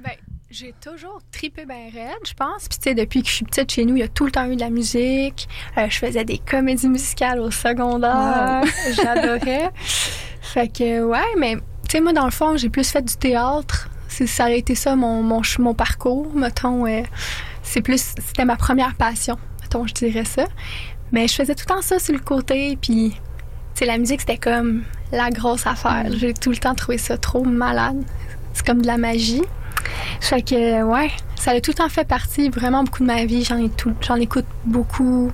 Ben, 0.04 0.14
j'ai 0.50 0.74
toujours 0.82 1.20
tripé 1.32 1.66
ben 1.66 1.92
raide, 1.94 2.24
je 2.26 2.34
pense. 2.34 2.68
Puis, 2.70 2.80
tu 2.80 2.90
sais, 2.90 2.96
depuis 2.96 3.22
que 3.22 3.28
je 3.28 3.34
suis 3.34 3.46
petite 3.46 3.72
chez 3.72 3.86
nous, 3.86 3.98
il 3.98 4.00
y 4.00 4.04
a 4.04 4.08
tout 4.08 4.26
le 4.26 4.32
temps 4.32 4.50
eu 4.50 4.56
de 4.56 4.62
la 4.62 4.72
musique. 4.72 5.48
Euh, 5.78 5.88
je 5.90 5.98
faisais 6.00 6.24
des 6.24 6.40
comédies 6.40 6.88
musicales 6.88 7.40
au 7.40 7.52
secondaire. 7.52 8.64
J'adorais. 8.96 9.70
Fait 10.42 10.68
que, 10.70 11.04
ouais, 11.04 11.36
mais, 11.38 11.56
tu 11.56 11.92
sais, 11.92 12.02
moi, 12.02 12.14
dans 12.14 12.26
le 12.26 12.32
fond, 12.32 12.58
j'ai 12.58 12.70
plus 12.70 12.90
fait 12.90 13.04
du 13.04 13.16
théâtre. 13.16 13.90
C'est, 14.08 14.26
ça 14.26 14.46
a 14.46 14.50
été 14.50 14.74
ça, 14.74 14.96
mon, 14.96 15.22
mon, 15.22 15.74
parcours, 15.76 16.34
mettons. 16.34 16.88
euh, 16.88 17.04
c'est 17.62 17.82
plus, 17.82 18.14
c'était 18.18 18.46
ma 18.46 18.56
première 18.56 18.96
passion, 18.96 19.38
mettons, 19.62 19.86
je 19.86 19.94
dirais 19.94 20.26
ça. 20.26 20.46
Mais 21.12 21.28
je 21.28 21.36
faisais 21.36 21.56
tout 21.56 21.66
le 21.68 21.76
temps 21.76 21.82
ça 21.82 22.00
sur 22.00 22.14
le 22.14 22.20
côté. 22.20 22.78
Puis, 22.82 23.14
sais, 23.82 23.86
la 23.86 23.98
musique, 23.98 24.22
c'était 24.22 24.38
comme 24.38 24.84
la 25.12 25.30
grosse 25.30 25.66
affaire. 25.66 26.06
J'ai 26.16 26.34
tout 26.34 26.52
le 26.52 26.58
temps 26.58 26.76
trouvé 26.76 26.98
ça 26.98 27.18
trop 27.18 27.44
malade. 27.44 28.04
C'est 28.54 28.66
comme 28.66 28.82
de 28.82 28.88
la 28.88 28.98
magie. 28.98 29.44
Fait 30.20 30.42
que, 30.42 30.84
ouais, 30.84 31.10
ça 31.36 31.52
a 31.52 31.62
tout 31.62 31.72
le 31.72 31.76
temps 31.76 31.90
fait 31.90 32.08
partie 32.08 32.50
vraiment 32.50 32.84
beaucoup 32.84 33.02
de 33.02 33.08
ma 33.08 33.26
vie. 33.26 33.44
J'en, 33.44 33.58
ai 33.58 33.70
tout, 33.70 33.94
j'en 34.02 34.16
écoute 34.16 34.46
beaucoup. 34.66 35.32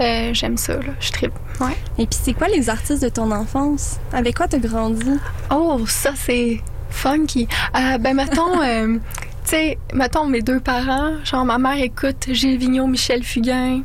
Euh, 0.00 0.30
j'aime 0.32 0.56
ça, 0.56 0.74
là. 0.74 0.92
Je 1.00 1.10
tripe. 1.10 1.32
Ouais. 1.60 1.76
Et 1.98 2.06
puis, 2.06 2.18
c'est 2.22 2.34
quoi 2.34 2.48
les 2.48 2.70
artistes 2.70 3.02
de 3.02 3.08
ton 3.08 3.30
enfance? 3.32 3.98
Avec 4.12 4.36
quoi 4.36 4.46
t'as 4.46 4.58
grandi? 4.58 5.18
Oh, 5.50 5.80
ça, 5.86 6.12
c'est 6.14 6.60
funky. 6.90 7.48
Euh, 7.74 7.98
ben, 7.98 8.14
mettons, 8.14 8.62
euh, 8.62 8.94
tu 8.94 9.00
sais, 9.44 9.78
mettons 9.92 10.26
mes 10.26 10.42
deux 10.42 10.60
parents. 10.60 11.12
Genre, 11.24 11.44
ma 11.44 11.58
mère 11.58 11.82
écoute 11.82 12.28
Gilles 12.30 12.58
Vigneault, 12.58 12.86
Michel 12.86 13.24
Fugain. 13.24 13.82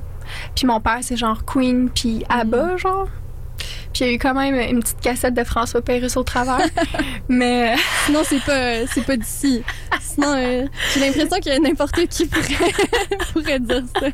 Puis 0.56 0.66
mon 0.68 0.80
père, 0.80 1.00
c'est 1.02 1.18
genre 1.18 1.44
Queen, 1.46 1.90
puis 1.90 2.24
ABBA, 2.30 2.78
genre. 2.78 3.08
Puis 3.94 4.04
il 4.04 4.08
y 4.08 4.10
a 4.10 4.14
eu 4.14 4.18
quand 4.18 4.34
même 4.34 4.56
une 4.56 4.82
petite 4.82 5.02
cassette 5.02 5.36
de 5.36 5.44
François 5.44 5.82
Pérusse 5.82 6.18
au 6.18 6.24
travers. 6.24 6.60
Mais. 7.30 7.76
Sinon, 8.06 8.22
c'est 8.24 8.44
pas, 8.44 8.88
c'est 8.88 9.06
pas 9.06 9.16
d'ici. 9.16 9.64
Sinon, 10.02 10.34
euh, 10.36 10.66
j'ai 10.94 11.00
l'impression 11.00 11.38
qu'il 11.40 11.54
y 11.54 11.56
a 11.56 11.60
n'importe 11.60 12.08
qui 12.08 12.26
pourrait, 12.26 12.74
pourrait 13.34 13.60
dire 13.60 13.84
ça. 14.00 14.08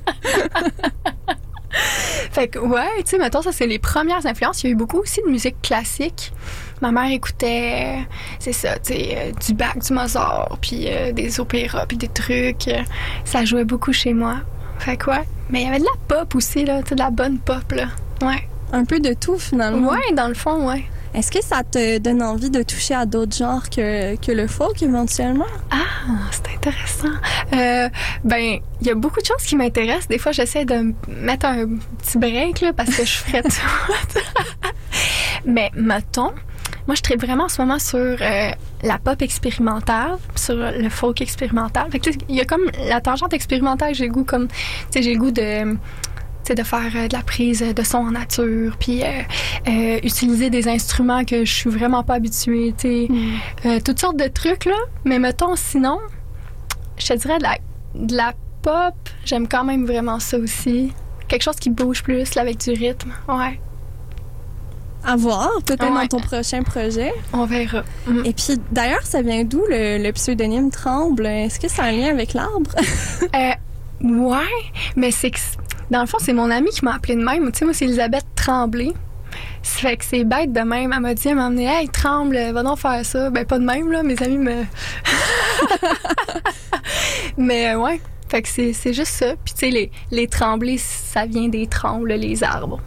Fait 2.32 2.48
que, 2.48 2.60
ouais, 2.60 2.88
tu 3.00 3.12
sais, 3.12 3.18
mettons, 3.18 3.42
ça, 3.42 3.52
c'est 3.52 3.68
les 3.68 3.80
premières 3.80 4.26
influences. 4.26 4.64
Il 4.64 4.68
y 4.68 4.70
a 4.70 4.74
eu 4.74 4.76
beaucoup 4.76 5.00
aussi 5.00 5.22
de 5.22 5.30
musique 5.30 5.62
classique. 5.62 6.32
Ma 6.82 6.92
mère 6.92 7.12
écoutait, 7.12 8.00
euh, 8.00 8.02
c'est 8.40 8.54
ça, 8.54 8.78
tu 8.80 8.94
sais, 8.94 9.18
euh, 9.18 9.32
du 9.32 9.54
Bach, 9.54 9.78
du 9.78 9.94
Mozart, 9.94 10.58
puis 10.62 10.86
euh, 10.88 11.12
des 11.12 11.40
opéras, 11.40 11.86
puis 11.86 11.98
des 11.98 12.08
trucs. 12.08 12.68
Euh, 12.68 12.82
Ça 13.24 13.46
jouait 13.46 13.66
beaucoup 13.66 13.94
chez 13.94 14.14
moi. 14.14 14.38
Fait 14.80 14.98
que, 14.98 15.10
ouais. 15.12 15.24
Mais 15.50 15.62
il 15.62 15.66
y 15.66 15.70
avait 15.70 15.80
de 15.80 15.86
la 15.86 15.92
pop 16.08 16.36
aussi, 16.36 16.66
là, 16.66 16.82
de 16.82 16.96
la 16.96 17.10
bonne 17.10 17.40
pop, 17.40 17.72
là. 17.72 17.88
Ouais. 18.22 18.48
Un 18.72 18.86
peu 18.86 19.00
de 19.00 19.14
tout, 19.14 19.38
finalement. 19.38 19.92
Ouais, 19.92 20.14
dans 20.14 20.28
le 20.28 20.34
fond, 20.34 20.68
ouais. 20.68 20.84
Est-ce 21.14 21.32
que 21.32 21.44
ça 21.44 21.64
te 21.64 21.98
donne 21.98 22.22
envie 22.22 22.52
de 22.52 22.62
toucher 22.62 22.94
à 22.94 23.06
d'autres 23.08 23.36
genres 23.36 23.68
que, 23.70 24.16
que 24.18 24.32
le 24.32 24.46
folk, 24.48 24.82
éventuellement? 24.84 25.48
Ah, 25.72 26.08
c'est 26.32 26.56
intéressant. 26.56 27.18
Euh, 27.54 27.90
ben, 28.24 28.60
il 28.82 28.88
y 28.88 28.92
a 28.92 28.96
beaucoup 28.96 29.20
de 29.20 29.26
choses 29.26 29.44
qui 29.44 29.56
m'intéressent. 29.56 30.08
Des 30.08 30.20
fois, 30.20 30.32
j'essaie 30.32 30.66
de 30.66 30.94
mettre 31.08 31.48
un 31.48 31.68
petit 31.98 32.18
break, 32.20 32.62
là, 32.62 32.74
parce 32.74 32.96
que 32.96 33.04
je 33.06 33.18
ferais 33.18 33.42
tout. 34.14 34.20
Mais, 35.46 35.72
mettons, 35.76 36.34
moi, 36.88 36.96
je 36.96 37.02
traite 37.02 37.22
vraiment 37.22 37.46
en 37.46 37.50
ce 37.50 37.62
moment 37.62 37.80
sur 37.80 38.00
euh, 38.00 38.52
la 38.84 38.98
pop 38.98 39.22
expérimentale, 39.22 40.18
sur 40.36 40.56
le 40.56 40.90
folk 40.90 41.22
expérimental. 41.22 41.92
Fait 41.92 42.00
que, 42.00 42.10
il 42.28 42.36
y 42.36 42.42
a 42.42 42.46
comme 42.46 42.70
la 42.88 43.02
tangente 43.02 43.34
expérimentale, 43.34 43.94
j'ai 43.94 44.08
le 44.08 44.14
goût 44.14 44.24
comme, 44.24 44.48
tu 44.48 44.56
sais, 44.92 45.02
j'ai 45.02 45.14
le 45.14 45.20
goût 45.20 45.32
de 45.32 45.78
de 46.56 46.64
faire 46.64 46.92
euh, 46.96 47.08
de 47.08 47.14
la 47.14 47.22
prise 47.22 47.62
de 47.62 47.84
son 47.84 47.98
en 47.98 48.12
nature, 48.12 48.76
puis 48.80 49.04
euh, 49.04 49.22
euh, 49.68 50.00
utiliser 50.04 50.50
des 50.50 50.68
instruments 50.68 51.24
que 51.24 51.46
je 51.46 51.54
suis 51.54 51.70
vraiment 51.70 52.04
pas 52.04 52.16
habituée. 52.16 52.74
Euh, 53.66 53.80
toutes 53.84 54.00
sortes 54.00 54.18
de 54.18 54.28
trucs, 54.28 54.66
là. 54.66 54.78
Mais 55.06 55.20
mettons, 55.20 55.56
sinon, 55.56 56.00
je 56.98 57.08
te 57.08 57.14
dirais 57.14 57.38
de 57.38 57.44
la, 57.44 57.58
de 57.96 58.16
la 58.16 58.34
pop, 58.62 58.96
j'aime 59.26 59.48
quand 59.48 59.64
même 59.64 59.86
vraiment 59.86 60.20
ça 60.20 60.38
aussi. 60.38 60.92
Quelque 61.28 61.44
chose 61.44 61.58
qui 61.58 61.70
bouge 61.70 62.02
plus, 62.02 62.34
là, 62.36 62.42
avec 62.42 62.58
du 62.58 62.72
rythme. 62.72 63.12
Ouais, 63.28 63.60
À 65.06 65.16
voir, 65.16 65.50
peut-être 65.66 65.84
Ouais. 65.84 66.08
dans 66.08 66.08
ton 66.08 66.20
prochain 66.20 66.62
projet. 66.64 67.14
on 67.34 67.46
verra. 67.46 67.84
Mm. 68.06 68.26
Et 68.26 68.34
puis, 68.34 68.60
d'ailleurs, 68.72 69.04
ça 69.04 69.22
vient 69.22 69.44
d'où 69.44 69.62
le, 69.70 69.98
le 70.04 70.12
pseudonyme 70.12 70.70
Tremble? 70.72 71.26
Est-ce 71.26 71.60
que 71.60 71.68
c'est 71.70 71.82
un 71.82 71.92
lien 71.92 72.10
avec 72.10 72.34
l'arbre? 72.34 72.72
Euh, 73.36 73.52
ouais, 74.02 74.72
mais 74.96 75.12
c'est 75.12 75.32
que, 75.32 75.40
dans 75.92 76.02
le 76.02 76.08
fond, 76.08 76.18
c'est 76.20 76.34
mon 76.34 76.50
amie 76.50 76.70
qui 76.70 76.84
m'a 76.86 76.96
appelée 76.96 77.16
de 77.16 77.24
même. 77.24 77.52
Tu 77.52 77.60
sais, 77.60 77.66
moi, 77.66 77.74
c'est 77.74 77.86
Elisabeth 77.86 78.26
Tremblay. 78.36 78.94
Ça 79.62 79.90
fait 79.90 79.98
que 79.98 80.06
c'est 80.06 80.24
bête 80.24 80.54
de 80.54 80.62
même. 80.62 80.94
Elle 80.94 81.00
m'a 81.02 81.14
dit, 81.14 81.28
elle 81.28 81.36
m'a 81.36 81.48
amené, 81.48 81.66
hey, 81.66 81.90
tremble, 81.90 82.38
va 82.52 82.64
donc 82.64 82.80
faire 82.80 83.06
ça. 83.06 83.30
Ben, 83.30 83.46
pas 83.46 83.60
de 83.60 83.66
même, 83.66 83.92
là. 83.92 84.04
Mes 84.04 84.22
amis 84.24 84.38
me. 84.38 84.64
Mais, 87.38 87.74
euh, 87.74 87.78
ouais. 87.80 88.00
Fait 88.30 88.42
que 88.42 88.48
c'est 88.48 88.74
c'est 88.74 88.94
juste 88.94 89.14
ça. 89.14 89.34
Puis, 89.44 89.54
tu 89.54 89.60
sais, 89.60 89.70
les, 89.72 89.92
les 90.12 90.28
tremblés, 90.28 90.78
ça 90.78 91.26
vient 91.26 91.48
des 91.50 91.68
trembles, 91.68 92.14
les 92.14 92.44
arbres. 92.44 92.80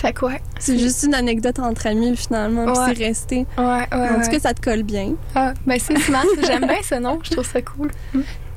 Fait 0.00 0.12
que, 0.12 0.26
ouais. 0.26 0.40
C'est 0.60 0.78
juste 0.78 1.02
une 1.02 1.14
anecdote 1.14 1.58
entre 1.58 1.86
amis, 1.88 2.16
finalement, 2.16 2.66
puis 2.66 2.74
c'est 2.96 3.04
resté. 3.06 3.46
Ouais, 3.56 3.64
ouais. 3.64 4.08
En 4.10 4.20
tout 4.22 4.30
cas, 4.30 4.38
ça 4.40 4.54
te 4.54 4.60
colle 4.60 4.84
bien. 4.84 5.14
Ah, 5.34 5.54
ben, 5.66 5.78
c'est 5.80 5.98
smart. 5.98 6.24
J'aime 6.46 6.66
bien 6.66 6.76
ce 6.88 6.94
nom. 6.96 7.18
Je 7.24 7.30
trouve 7.32 7.44
ça 7.46 7.60
cool. 7.62 7.90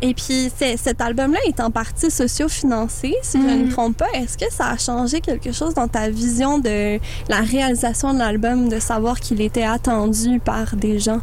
Et 0.04 0.14
puis, 0.14 0.52
cet 0.78 1.00
album-là 1.02 1.40
est 1.48 1.60
en 1.60 1.70
partie 1.72 2.10
socio-financé, 2.12 3.16
si 3.24 3.40
je 3.42 3.46
ne 3.48 3.56
me 3.58 3.64
Mhm. 3.66 3.70
trompe 3.70 3.98
pas. 3.98 4.08
Est-ce 4.16 4.38
que 4.38 4.52
ça 4.52 4.68
a 4.70 4.78
changé 4.78 5.20
quelque 5.22 5.52
chose 5.52 5.74
dans 5.76 5.88
ta 5.88 6.10
vision 6.10 6.60
de 6.60 7.00
la 7.30 7.38
réalisation 7.42 8.14
de 8.14 8.20
l'album, 8.20 8.68
de 8.70 8.80
savoir 8.80 9.20
qu'il 9.20 9.42
était 9.42 9.64
attendu 9.64 10.40
par 10.40 10.76
des 10.76 10.98
gens? 11.00 11.22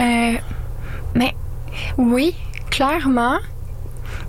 Euh, 0.00 0.34
mais 1.14 1.34
oui, 1.98 2.34
clairement. 2.70 3.38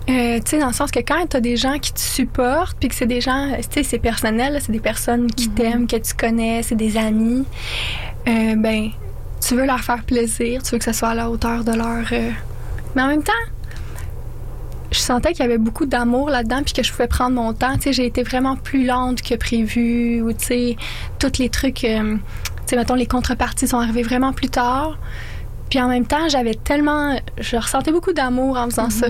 Euh, 0.10 0.38
tu 0.39 0.51
sais, 0.51 0.60
dans 0.60 0.68
le 0.68 0.74
sens 0.74 0.89
que 0.89 0.99
quand 0.99 1.28
tu 1.30 1.36
as 1.36 1.41
des 1.41 1.58
gens 1.58 1.80
qui 1.80 1.91
te 1.91 1.99
supportent, 1.99 2.78
puis 2.80 2.88
que 2.88 2.95
c'est 2.95 3.08
des 3.08 3.20
gens, 3.20 3.51
euh, 3.51 3.58
tu 3.58 3.68
sais, 3.74 3.84
c'est 3.84 3.99
personnel, 3.99 4.58
c'est 4.62 4.72
des 4.72 4.80
personnes 4.80 5.30
qui 5.30 5.49
t'aiment, 5.49 5.86
que 5.86 5.97
tu 5.97 6.14
connais, 6.14 6.64
c'est 6.64 6.76
des 6.76 6.95
amis, 6.97 7.43
euh, 8.28 8.55
ben, 8.55 8.89
tu 9.45 9.55
veux 9.55 9.66
leur 9.66 9.82
faire 9.82 10.03
plaisir, 10.03 10.64
tu 10.64 10.72
veux 10.72 10.78
que 10.78 10.86
ça 10.86 10.93
soit 10.93 11.10
à 11.10 11.14
la 11.16 11.30
hauteur 11.30 11.66
de 11.66 11.74
leur. 11.74 12.05
euh, 12.14 12.32
Mais 12.95 13.01
en 13.01 13.08
même 13.08 13.24
temps, 13.24 13.34
je 14.91 14.99
sentais 14.99 15.34
qu'il 15.34 15.41
y 15.41 15.43
avait 15.43 15.58
beaucoup 15.58 15.86
d'amour 15.86 16.30
là-dedans, 16.30 16.62
puis 16.64 16.74
que 16.74 16.84
je 16.84 16.91
pouvais 16.91 17.08
prendre 17.08 17.36
mon 17.36 17.51
temps. 17.53 17.76
Tu 17.76 17.82
sais, 17.82 17.93
j'ai 17.93 18.05
été 18.05 18.24
vraiment 18.24 18.55
plus 18.55 18.86
lente 18.86 19.22
que 19.22 19.36
prévu, 19.36 20.22
ou 20.22 20.32
tu 20.32 20.45
sais, 20.45 20.78
tous 21.20 21.38
les 21.39 21.49
trucs. 21.49 21.76
tu 21.76 22.20
sais, 22.66 22.76
mettons, 22.78 22.95
les 22.95 23.08
contreparties 23.08 23.68
sont 23.68 23.80
arrivées 23.80 24.03
vraiment 24.03 24.32
plus 24.32 24.49
tard. 24.49 24.97
Puis 25.70 25.82
en 25.82 25.89
même 25.89 26.05
temps, 26.08 26.30
j'avais 26.30 26.55
tellement. 26.55 27.20
Je 27.38 27.58
ressentais 27.58 27.91
beaucoup 27.91 28.14
d'amour 28.14 28.58
en 28.58 28.66
faisant 28.70 28.89
ça. 28.89 29.08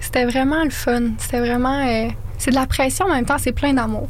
C'était 0.00 0.24
vraiment 0.24 0.64
le 0.64 0.70
fun. 0.70 1.10
C'était 1.18 1.40
vraiment. 1.40 1.86
euh, 1.86 2.08
c'est 2.38 2.50
de 2.50 2.54
la 2.56 2.66
pression, 2.66 3.06
en 3.06 3.14
même 3.14 3.24
temps, 3.26 3.38
c'est 3.38 3.52
plein 3.52 3.72
d'amour. 3.74 4.08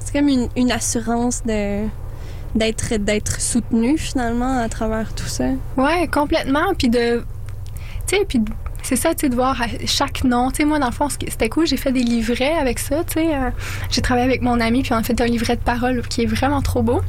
C'est 0.00 0.12
comme 0.18 0.28
une, 0.28 0.48
une 0.56 0.72
assurance 0.72 1.42
de 1.44 1.86
d'être 2.54 2.96
d'être 2.96 3.40
soutenu 3.40 3.96
finalement 3.96 4.58
à 4.58 4.68
travers 4.68 5.14
tout 5.14 5.26
ça. 5.26 5.44
Ouais, 5.76 6.06
complètement. 6.08 6.74
Puis 6.76 6.88
de. 6.88 7.24
Tu 8.06 8.16
sais, 8.16 8.24
puis 8.28 8.40
c'est 8.82 8.96
ça, 8.96 9.14
tu 9.14 9.20
sais, 9.22 9.28
de 9.28 9.34
voir 9.36 9.56
chaque 9.86 10.24
nom. 10.24 10.50
Tu 10.50 10.56
sais, 10.58 10.64
moi, 10.64 10.78
dans 10.80 10.86
le 10.86 10.92
fond, 10.92 11.08
c'était 11.08 11.48
cool. 11.48 11.66
J'ai 11.66 11.76
fait 11.76 11.92
des 11.92 12.02
livrets 12.02 12.52
avec 12.58 12.78
ça, 12.80 13.04
tu 13.04 13.14
sais. 13.14 13.34
euh, 13.34 13.50
j'ai 13.90 14.02
travaillé 14.02 14.26
avec 14.26 14.42
mon 14.42 14.58
ami, 14.60 14.82
puis 14.82 14.92
on 14.92 14.96
a 14.96 15.02
fait 15.04 15.18
un 15.20 15.26
livret 15.26 15.54
de 15.56 15.62
parole 15.62 16.02
qui 16.08 16.22
est 16.22 16.26
vraiment 16.26 16.60
trop 16.60 16.82
beau. 16.82 17.00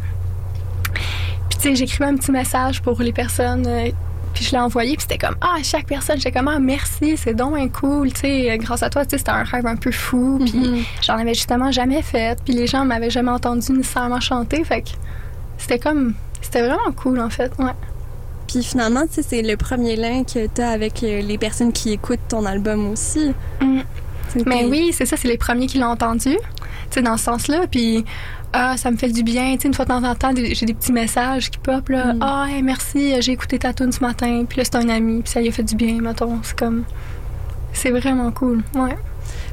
Puis, 0.93 1.57
tu 1.57 1.61
sais, 1.61 1.75
j'écrivais 1.75 2.05
un 2.05 2.15
petit 2.15 2.31
message 2.31 2.81
pour 2.81 3.01
les 3.01 3.11
personnes. 3.11 3.65
euh, 3.67 3.89
puis 4.33 4.43
je 4.45 4.51
l'ai 4.51 4.57
envoyé, 4.59 4.95
puis 4.95 5.05
c'était 5.07 5.17
comme, 5.17 5.35
ah, 5.41 5.55
chaque 5.63 5.85
personne, 5.85 6.17
j'étais 6.17 6.31
comme, 6.31 6.47
ah, 6.47 6.59
merci, 6.59 7.15
c'est 7.17 7.33
donc 7.33 7.57
un 7.57 7.67
cool, 7.69 8.11
tu 8.13 8.21
sais, 8.21 8.51
euh, 8.51 8.57
grâce 8.57 8.81
à 8.83 8.89
toi, 8.89 9.05
tu 9.05 9.11
sais, 9.11 9.17
c'était 9.19 9.31
un 9.31 9.43
rêve 9.43 9.65
un 9.67 9.75
peu 9.75 9.91
fou, 9.91 10.39
puis 10.43 10.57
Mhm. 10.57 10.83
j'en 11.01 11.17
avais 11.17 11.33
justement 11.33 11.71
jamais 11.71 12.01
fait, 12.01 12.37
puis 12.43 12.53
les 12.53 12.67
gens 12.67 12.83
m'avaient 12.85 13.09
jamais 13.09 13.31
entendu 13.31 13.71
nécessairement 13.71 14.19
chanter, 14.19 14.63
fait 14.63 14.81
que 14.81 14.89
c'était 15.57 15.79
comme, 15.79 16.13
c'était 16.41 16.61
vraiment 16.65 16.91
cool, 16.95 17.19
en 17.19 17.29
fait, 17.29 17.51
ouais. 17.59 17.71
Puis 18.47 18.63
finalement, 18.63 19.07
tu 19.07 19.13
sais, 19.15 19.23
c'est 19.23 19.41
le 19.41 19.55
premier 19.57 19.95
lien 19.95 20.23
que 20.23 20.47
tu 20.47 20.61
as 20.61 20.69
avec 20.69 21.03
euh, 21.03 21.21
les 21.21 21.37
personnes 21.37 21.71
qui 21.71 21.91
écoutent 21.91 22.19
ton 22.27 22.45
album 22.45 22.91
aussi. 22.91 23.33
Mm. 23.61 23.79
Mais 24.45 24.65
oui, 24.65 24.91
c'est 24.93 25.05
ça, 25.05 25.15
c'est 25.15 25.27
les 25.27 25.37
premiers 25.37 25.67
qui 25.67 25.77
l'ont 25.77 25.87
entendu. 25.87 26.37
Sais, 26.93 27.01
dans 27.01 27.17
ce 27.17 27.23
sens-là. 27.23 27.65
Puis, 27.69 28.05
ah, 28.53 28.77
ça 28.77 28.91
me 28.91 28.97
fait 28.97 29.09
du 29.09 29.23
bien. 29.23 29.55
Tu 29.55 29.61
sais, 29.61 29.67
une 29.67 29.73
fois 29.73 29.85
de 29.85 29.89
temps 29.89 30.03
en 30.03 30.15
temps, 30.15 30.31
j'ai 30.35 30.65
des 30.65 30.73
petits 30.73 30.91
messages 30.91 31.49
qui 31.49 31.57
pop, 31.57 31.89
là. 31.89 32.13
Mm. 32.13 32.19
Ah, 32.21 32.45
hey, 32.49 32.61
merci, 32.61 33.19
j'ai 33.19 33.31
écouté 33.31 33.57
ta 33.57 33.73
tune 33.73 33.91
ce 33.91 34.01
matin. 34.01 34.45
Puis 34.47 34.59
là, 34.59 34.63
c'est 34.63 34.75
un 34.75 34.89
ami, 34.89 35.21
puis 35.23 35.31
ça 35.31 35.41
lui 35.41 35.49
a 35.49 35.51
fait 35.51 35.63
du 35.63 35.75
bien, 35.75 35.99
mettons. 36.01 36.39
C'est 36.43 36.57
comme. 36.57 36.83
C'est 37.73 37.89
vraiment 37.89 38.31
cool. 38.31 38.61
Ouais. 38.75 38.95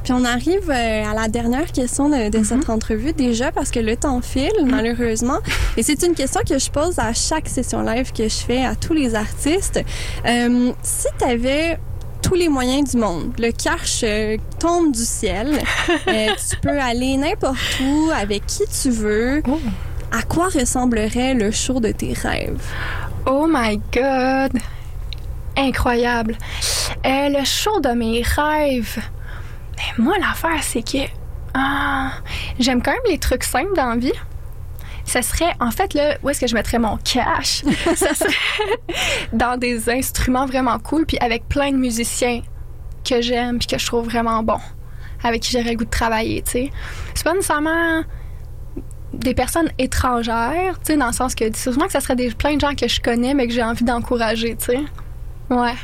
Puis 0.03 0.13
on 0.13 0.23
arrive 0.23 0.69
euh, 0.69 1.03
à 1.05 1.13
la 1.13 1.27
dernière 1.27 1.71
question 1.71 2.09
de, 2.09 2.29
de 2.29 2.43
cette 2.43 2.69
entrevue 2.69 3.13
déjà 3.13 3.51
parce 3.51 3.71
que 3.71 3.79
le 3.79 3.95
temps 3.95 4.21
file 4.21 4.65
malheureusement. 4.65 5.39
Et 5.77 5.83
c'est 5.83 6.03
une 6.03 6.13
question 6.13 6.41
que 6.47 6.57
je 6.57 6.69
pose 6.71 6.97
à 6.99 7.13
chaque 7.13 7.47
session 7.47 7.81
live 7.81 8.11
que 8.11 8.23
je 8.23 8.35
fais 8.35 8.65
à 8.65 8.75
tous 8.75 8.93
les 8.93 9.15
artistes. 9.15 9.79
Euh, 10.25 10.71
si 10.83 11.07
tu 11.17 11.25
avais 11.25 11.79
tous 12.21 12.35
les 12.35 12.49
moyens 12.49 12.91
du 12.91 12.97
monde, 12.97 13.33
le 13.39 13.51
cash 13.51 14.01
euh, 14.03 14.37
tombe 14.59 14.91
du 14.91 15.03
ciel, 15.03 15.61
euh, 16.07 16.27
tu 16.49 16.57
peux 16.57 16.79
aller 16.79 17.17
n'importe 17.17 17.79
où 17.81 18.09
avec 18.13 18.45
qui 18.45 18.63
tu 18.67 18.89
veux. 18.89 19.41
Oh. 19.47 19.59
À 20.11 20.23
quoi 20.23 20.49
ressemblerait 20.49 21.33
le 21.33 21.51
show 21.51 21.79
de 21.79 21.91
tes 21.91 22.13
rêves? 22.13 22.61
Oh 23.25 23.47
my 23.49 23.79
God! 23.93 24.59
Incroyable. 25.57 26.37
Euh, 27.05 27.29
le 27.29 27.45
show 27.45 27.79
de 27.79 27.89
mes 27.89 28.21
rêves. 28.21 28.97
Mais 29.77 30.03
moi, 30.03 30.15
l'affaire, 30.19 30.61
c'est 30.61 30.83
que. 30.83 31.09
Ah, 31.53 32.11
j'aime 32.59 32.81
quand 32.81 32.91
même 32.91 33.01
les 33.09 33.17
trucs 33.17 33.43
simples 33.43 33.75
dans 33.75 33.89
la 33.89 33.97
vie. 33.97 34.13
Ça 35.05 35.21
serait, 35.21 35.53
en 35.59 35.71
fait, 35.71 35.93
là, 35.93 36.17
où 36.23 36.29
est-ce 36.29 36.39
que 36.39 36.47
je 36.47 36.55
mettrais 36.55 36.79
mon 36.79 36.97
cash? 36.97 37.63
Ça 37.95 38.13
serait 38.13 38.79
dans 39.33 39.57
des 39.57 39.89
instruments 39.89 40.45
vraiment 40.45 40.79
cool, 40.79 41.05
puis 41.05 41.17
avec 41.19 41.47
plein 41.47 41.71
de 41.71 41.77
musiciens 41.77 42.41
que 43.03 43.21
j'aime, 43.21 43.59
puis 43.59 43.67
que 43.67 43.77
je 43.77 43.85
trouve 43.85 44.05
vraiment 44.05 44.43
bons, 44.43 44.61
avec 45.23 45.41
qui 45.41 45.51
j'aurais 45.51 45.71
le 45.71 45.77
goût 45.77 45.85
de 45.85 45.89
travailler, 45.89 46.41
tu 46.43 46.51
sais. 46.51 46.71
C'est 47.13 47.23
pas 47.23 47.33
nécessairement 47.33 48.03
des 49.13 49.33
personnes 49.33 49.69
étrangères, 49.77 50.79
tu 50.79 50.93
sais, 50.93 50.97
dans 50.97 51.07
le 51.07 51.13
sens 51.13 51.35
que 51.35 51.55
sûrement 51.55 51.85
que 51.85 51.91
ça 51.91 51.99
serait 51.99 52.15
des, 52.15 52.29
plein 52.31 52.55
de 52.55 52.61
gens 52.61 52.75
que 52.75 52.87
je 52.87 53.01
connais, 53.01 53.33
mais 53.33 53.47
que 53.47 53.53
j'ai 53.53 53.63
envie 53.63 53.83
d'encourager, 53.83 54.55
tu 54.55 54.65
sais. 54.65 54.79
Ouais. 55.49 55.75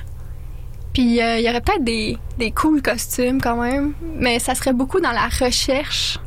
Puis 0.94 1.22
euh, 1.22 1.38
il 1.38 1.46
y 1.46 1.50
aurait 1.50 1.62
peut-être 1.62 1.84
des, 1.84 2.18
des 2.38 2.52
cool 2.52 2.82
costumes 2.82 3.42
quand 3.42 3.62
même, 3.62 3.94
mais 4.02 4.40
ça 4.40 4.56
serait 4.56 4.74
beaucoup 4.74 5.00
dans 5.00 5.12
la 5.12 5.28
recherche 5.28 6.20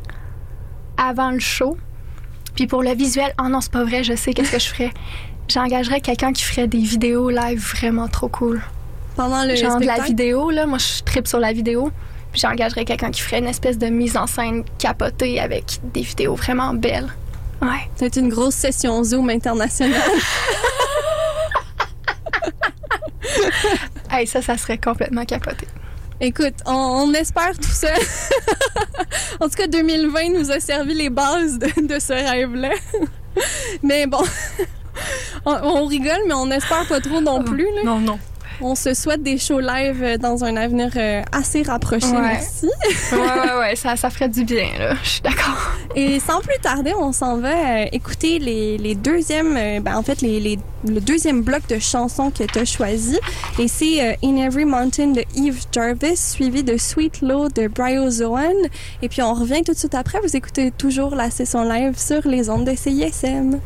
avant 0.97 1.31
le 1.31 1.41
show. 1.41 1.77
Puis 2.55 2.67
pour 2.67 2.83
le 2.83 2.95
visuel, 2.95 3.35
oh 3.43 3.49
non, 3.49 3.61
c'est 3.61 3.73
pas 3.73 3.85
vrai, 3.85 4.05
je 4.05 4.15
sais 4.15 4.33
qu'est-ce 4.33 4.53
que 4.53 4.59
je 4.59 4.69
ferais. 4.69 4.93
J'engagerais 5.49 6.01
quelqu'un 6.01 6.33
qui 6.33 6.43
ferait 6.43 6.69
des 6.69 6.79
vidéos 6.79 7.31
live 7.31 7.61
vraiment 7.61 8.09
trop 8.09 8.29
cool. 8.29 8.63
Pendant 9.17 9.45
le 9.45 9.57
Genre 9.57 9.81
de 9.81 9.87
la 9.87 10.01
vidéo, 10.01 10.51
là, 10.51 10.67
moi 10.67 10.79
je 10.79 11.03
tripe 11.03 11.27
sur 11.27 11.41
la 11.41 11.53
vidéo. 11.53 11.91
Puis 12.33 12.41
j'engagerais 12.41 12.85
quelqu'un 12.85 13.11
qui 13.11 13.21
ferait 13.21 13.41
une 13.41 13.49
espèce 13.49 13.77
de 13.77 13.87
mise 13.89 14.17
en 14.17 14.29
scène 14.29 14.63
capotée 14.79 15.41
avec 15.41 15.81
des 15.93 16.03
vidéos 16.03 16.37
vraiment 16.37 16.75
belles. 16.75 17.09
Ouais. 17.61 17.91
C'est 17.97 18.17
une 18.17 18.29
grosse 18.29 18.55
session 18.55 19.03
Zoom 19.03 19.31
internationale. 19.31 20.01
Hey, 24.11 24.27
ça, 24.27 24.43
ça 24.43 24.57
serait 24.57 24.79
complètement 24.79 25.25
capoté. 25.25 25.67
Écoute, 26.21 26.55
on, 26.67 26.73
on 27.09 27.13
espère 27.15 27.53
tout 27.57 27.69
ça. 27.71 27.89
en 29.41 29.49
tout 29.49 29.57
cas, 29.57 29.67
2020 29.67 30.39
nous 30.39 30.51
a 30.51 30.61
servi 30.61 30.95
les 30.95 31.09
bases 31.11 31.59
de, 31.59 31.87
de 31.87 31.99
ce 31.99 32.13
rêve-là. 32.13 32.71
mais 33.83 34.07
bon, 34.07 34.23
on, 35.47 35.53
on 35.63 35.87
rigole, 35.87 36.21
mais 36.27 36.35
on 36.35 36.51
espère 36.51 36.87
pas 36.87 37.01
trop 37.01 37.21
non 37.21 37.43
plus. 37.43 37.67
là. 37.77 37.85
Non, 37.85 37.99
non. 38.01 38.19
On 38.63 38.75
se 38.75 38.93
souhaite 38.95 39.23
des 39.23 39.39
shows 39.39 39.61
live 39.61 40.03
euh, 40.03 40.17
dans 40.19 40.45
un 40.45 40.55
avenir 40.57 40.91
euh, 40.97 41.23
assez 41.33 41.63
rapproché, 41.63 42.07
Ouais. 42.09 42.21
merci. 42.21 42.69
Ouais, 43.13 43.19
ouais, 43.19 43.59
ouais, 43.61 43.77
ça, 43.77 43.97
ça 43.97 44.11
ferait 44.11 44.29
du 44.29 44.45
bien, 44.45 44.69
là. 44.79 44.95
Je 45.03 45.09
suis 45.09 45.21
d'accord. 45.23 45.57
Et 45.97 46.21
sans 46.21 46.41
plus 46.41 46.59
tarder, 46.63 46.93
on 46.99 47.13
s'en 47.13 47.39
va 47.39 47.49
euh, 47.83 47.85
écouter 47.93 48.39
les, 48.39 48.77
les 48.79 48.95
deuxièmes, 48.95 49.55
ben, 49.83 49.97
en 49.97 50.03
fait, 50.03 50.21
les, 50.21 50.41
les- 50.41 50.59
le 50.87 51.01
deuxième 51.01 51.43
bloc 51.43 51.67
de 51.69 51.79
chansons 51.79 52.31
que 52.31 52.45
tu 52.45 52.59
as 52.59 52.65
choisi. 52.65 53.19
Et 53.59 53.69
c'est 53.69 54.17
In 54.23 54.37
Every 54.37 54.65
Mountain 54.65 55.09
de 55.09 55.23
Eve 55.37 55.61
Jarvis, 55.73 56.17
suivi 56.17 56.63
de 56.63 56.77
Sweet 56.79 57.21
Low 57.23 57.49
de 57.51 57.67
Bryozoan. 57.69 58.55
Et 59.03 59.09
puis 59.11 59.21
on 59.23 59.35
revient 59.35 59.63
tout 59.63 59.73
de 59.73 59.79
suite 59.79 59.95
après. 59.95 60.19
Vous 60.23 60.37
écoutez 60.37 60.71
toujours 60.71 61.15
la 61.15 61.31
session 61.31 61.65
live 61.65 61.99
sur 61.99 62.27
les 62.27 62.49
ondes 62.49 62.65
de 62.65 62.75
CISM. 62.75 63.59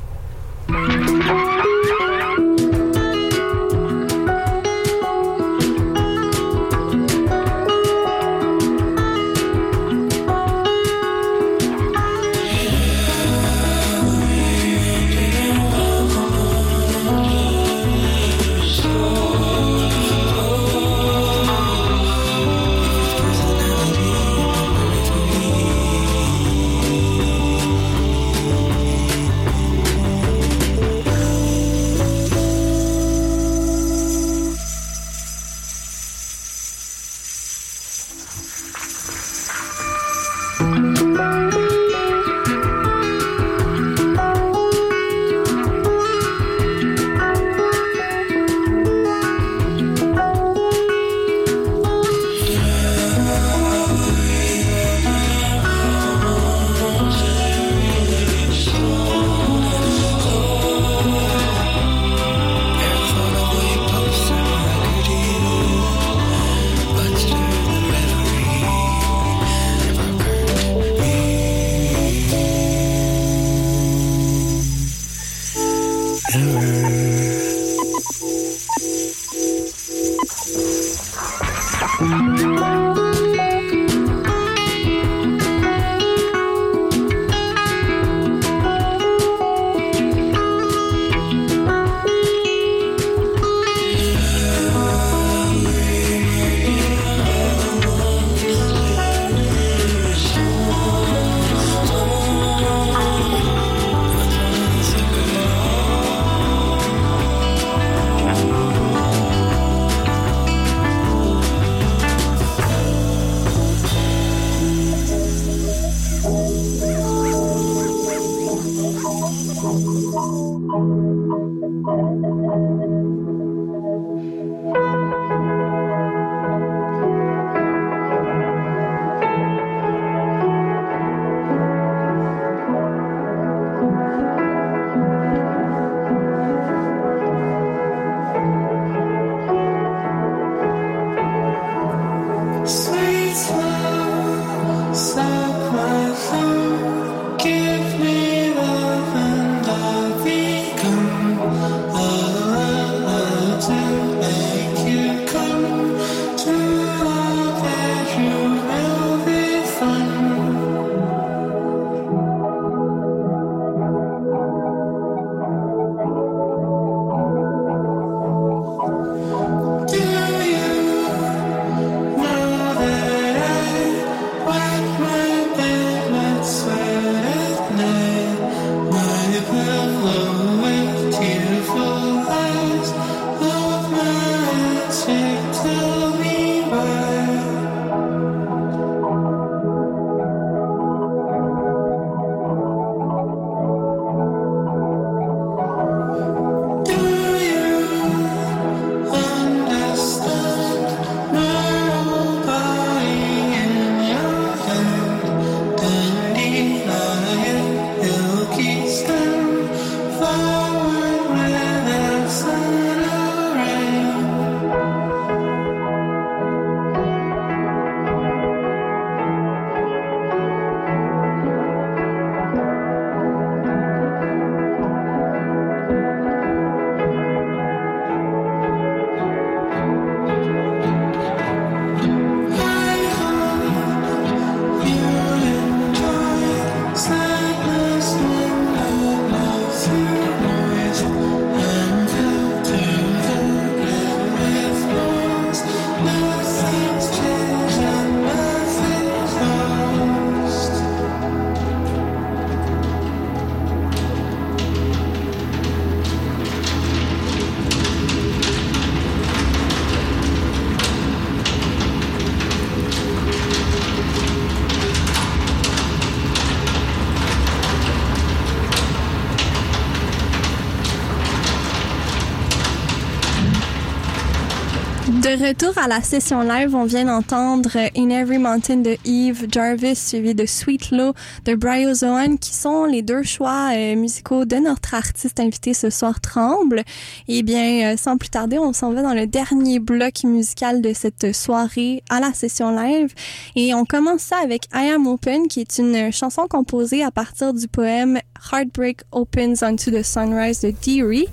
À 275.85 275.89
la 275.89 276.01
session 276.03 276.41
live, 276.41 276.75
on 276.75 276.85
vient 276.85 277.05
d'entendre 277.05 277.77
In 277.95 278.09
Every 278.09 278.39
Mountain 278.39 278.77
de 278.79 278.97
Eve 279.05 279.47
Jarvis 279.53 279.97
suivi 279.97 280.35
de 280.35 280.47
Sweet 280.47 280.91
Low 280.93 281.13
de 281.45 281.55
Bryozoan 281.55 282.39
qui 282.39 282.55
sont 282.55 282.87
les 282.87 283.03
deux 283.03 283.23
choix 283.23 283.71
euh, 283.75 283.95
musicaux 283.95 284.47
de 284.47 284.57
notre 284.57 284.95
artiste 284.95 285.41
invité 285.41 285.75
ce 285.75 285.91
soir 285.91 286.23
Tremble. 286.23 286.83
Et 287.29 287.43
bien, 287.43 287.93
euh, 287.93 287.97
sans 287.99 288.17
plus 288.17 288.31
tarder, 288.31 288.59
on 288.59 288.73
s'en 288.73 288.93
va 288.93 289.03
dans 289.03 289.13
le 289.13 289.27
dernier 289.27 289.79
bloc 289.79 290.25
musical 290.25 290.81
de 290.81 290.95
cette 290.95 291.35
soirée 291.35 292.03
à 292.09 292.19
la 292.21 292.33
session 292.33 292.71
live. 292.75 293.13
Et 293.55 293.75
on 293.75 293.85
commence 293.85 294.23
ça 294.23 294.37
avec 294.43 294.65
I 294.75 294.89
Am 294.95 295.07
Open 295.07 295.49
qui 295.49 295.61
est 295.61 295.79
une 295.79 296.11
chanson 296.13 296.47
composée 296.49 297.03
à 297.05 297.11
partir 297.11 297.53
du 297.53 297.69
poème 297.69 298.19
Heartbreak 298.53 299.01
Opens 299.13 299.63
Onto 299.63 299.91
the 299.91 300.03
Sunrise 300.03 300.61
de 300.61 300.71
Deary. 300.83 301.27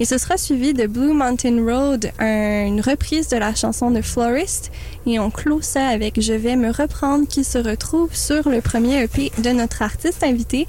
Et 0.00 0.04
ce 0.06 0.16
sera 0.16 0.36
suivi 0.38 0.72
de 0.72 0.86
Blue 0.86 1.12
Mountain 1.12 1.62
Road, 1.62 2.10
un- 2.18 2.66
une 2.66 2.80
reprise 2.80 3.28
de 3.28 3.36
la 3.36 3.54
chanson 3.54 3.90
de 3.90 3.97
Florist. 4.02 4.70
Et 5.06 5.18
on 5.18 5.30
clôt 5.30 5.60
ça 5.62 5.88
avec 5.88 6.20
Je 6.20 6.32
vais 6.32 6.56
me 6.56 6.70
reprendre 6.70 7.26
qui 7.26 7.44
se 7.44 7.58
retrouve 7.58 8.14
sur 8.14 8.48
le 8.48 8.60
premier 8.60 9.02
EP 9.02 9.32
de 9.38 9.50
notre 9.50 9.82
artiste 9.82 10.22
invité, 10.22 10.66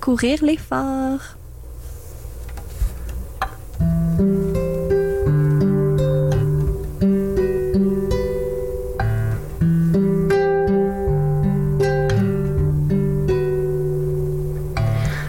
Courir 0.00 0.42
l'effort. 0.42 1.36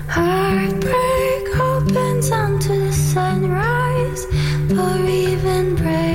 Heartbreak 0.08 1.60
opens 1.60 2.32
onto 2.32 2.70
the 2.70 2.94
sunrise, 2.94 4.26
even 5.10 5.76
breaking 5.76 6.09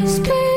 My 0.00 0.06
spirit 0.06 0.49